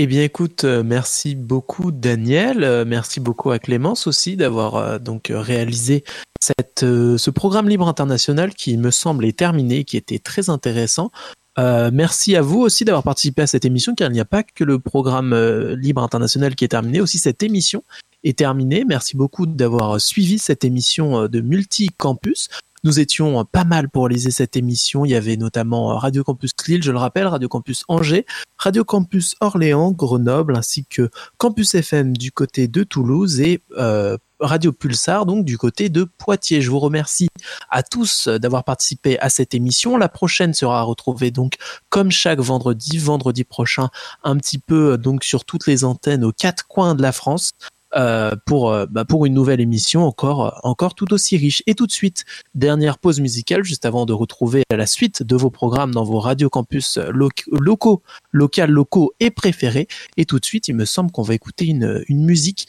[0.00, 4.98] Eh bien, écoute, euh, merci beaucoup Daniel, euh, merci beaucoup à Clémence aussi d'avoir euh,
[5.00, 6.04] donc réalisé
[6.40, 11.10] cette, ce programme libre international qui me semble est terminé, qui était très intéressant.
[11.56, 14.62] merci à vous aussi d'avoir participé à cette émission, car il n'y a pas que
[14.62, 15.34] le programme
[15.74, 17.82] libre international qui est terminé, aussi cette émission
[18.22, 18.84] est terminée.
[18.86, 22.50] Merci beaucoup d'avoir suivi cette émission de Multicampus.
[22.84, 25.04] Nous étions pas mal pour réaliser cette émission.
[25.04, 28.26] Il y avait notamment Radio Campus Lille, je le rappelle, Radio Campus Angers,
[28.56, 34.72] Radio Campus Orléans, Grenoble, ainsi que Campus FM du côté de Toulouse et euh, Radio
[34.72, 36.62] Pulsar, donc du côté de Poitiers.
[36.62, 37.28] Je vous remercie
[37.70, 39.96] à tous d'avoir participé à cette émission.
[39.96, 41.54] La prochaine sera retrouvée donc
[41.88, 43.88] comme chaque vendredi, vendredi prochain,
[44.22, 47.52] un petit peu donc sur toutes les antennes aux quatre coins de la France.
[47.96, 51.62] Euh, pour, euh, bah, pour une nouvelle émission encore, euh, encore tout aussi riche.
[51.66, 55.50] Et tout de suite, dernière pause musicale, juste avant de retrouver la suite de vos
[55.50, 59.88] programmes dans vos radio campus locaux, local, locaux et préférés.
[60.18, 62.68] Et tout de suite, il me semble qu'on va écouter une, une musique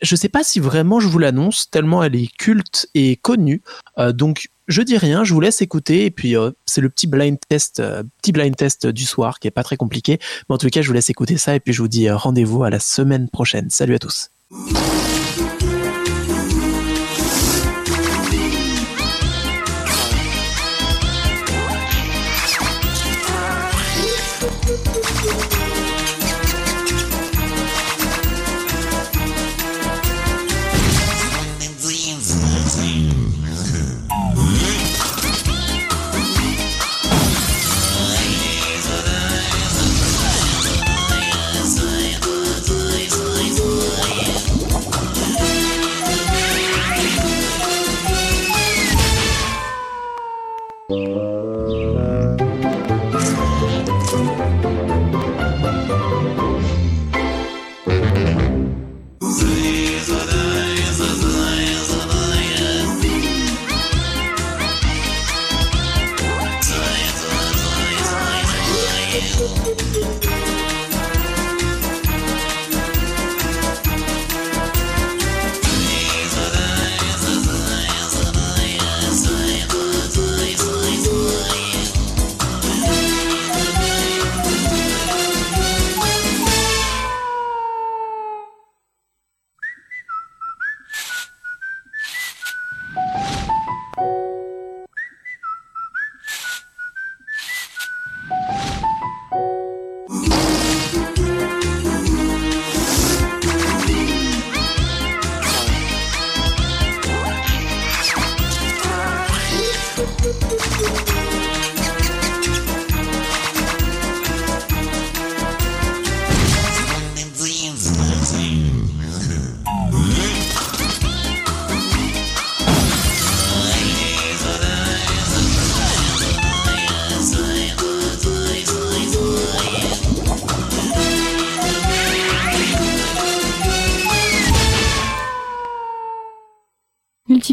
[0.00, 3.62] je sais pas si vraiment je vous l'annonce, tellement elle est culte et connue.
[4.14, 6.34] donc je dis rien, je vous laisse écouter et puis
[6.66, 7.80] c'est le petit blind test,
[8.20, 10.18] petit blind test du soir qui est pas très compliqué.
[10.48, 12.64] Mais en tout cas, je vous laisse écouter ça et puis je vous dis rendez-vous
[12.64, 13.70] à la semaine prochaine.
[13.70, 14.32] Salut à tous.
[14.54, 15.21] Ooh.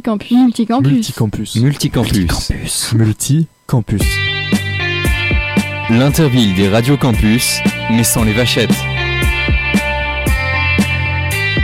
[0.10, 0.32] Multicampus.
[0.32, 1.56] Multicampus.
[1.56, 1.56] Multicampus.
[1.56, 2.94] Multicampus.
[2.94, 4.02] Multicampus.
[5.92, 7.60] L'interville des radios campus,
[7.92, 8.74] mais sans les vachettes.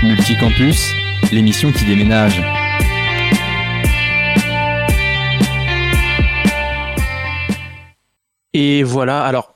[0.03, 0.93] Multicampus,
[1.31, 2.39] l'émission qui déménage.
[8.53, 9.54] Et voilà, alors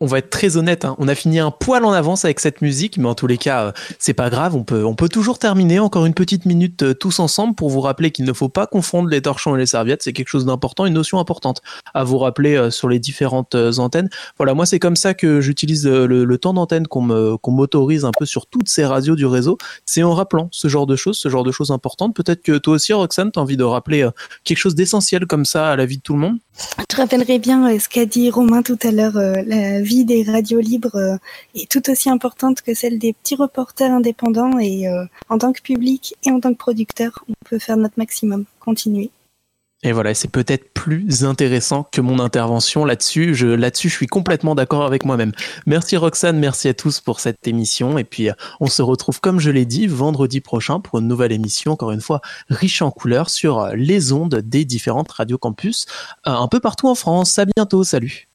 [0.00, 0.94] on va être très honnête, hein.
[0.98, 3.66] on a fini un poil en avance avec cette musique, mais en tous les cas,
[3.66, 6.94] euh, c'est pas grave, on peut, on peut toujours terminer encore une petite minute euh,
[6.94, 10.02] tous ensemble pour vous rappeler qu'il ne faut pas confondre les torchons et les serviettes,
[10.02, 11.62] c'est quelque chose d'important, une notion importante
[11.94, 14.10] à vous rappeler euh, sur les différentes antennes.
[14.36, 18.46] Voilà, moi c'est comme ça que j'utilise le, temps d'antenne qu'on m'autorise un peu sur
[18.46, 21.52] toutes ces radios du réseau, c'est en rappelant ce genre de choses, ce genre de
[21.52, 22.14] choses importantes.
[22.14, 24.06] Peut-être que toi aussi, Roxane, tu as envie de rappeler
[24.44, 26.36] quelque chose d'essentiel comme ça à la vie de tout le monde?
[26.90, 29.14] Je rappellerai bien ce qu'a dit Romain tout à l'heure,
[29.86, 31.16] vie des radios libres euh,
[31.54, 35.62] est tout aussi importante que celle des petits reporters indépendants et euh, en tant que
[35.62, 39.10] public et en tant que producteur, on peut faire notre maximum, continuer.
[39.82, 43.34] Et voilà, c'est peut-être plus intéressant que mon intervention là-dessus.
[43.34, 45.32] Je, là-dessus, je suis complètement d'accord avec moi-même.
[45.66, 47.96] Merci Roxane, merci à tous pour cette émission.
[47.98, 51.32] Et puis, euh, on se retrouve, comme je l'ai dit, vendredi prochain pour une nouvelle
[51.32, 55.86] émission, encore une fois, riche en couleurs sur les ondes des différentes radios campus,
[56.24, 57.38] un peu partout en France.
[57.38, 58.28] À bientôt, salut.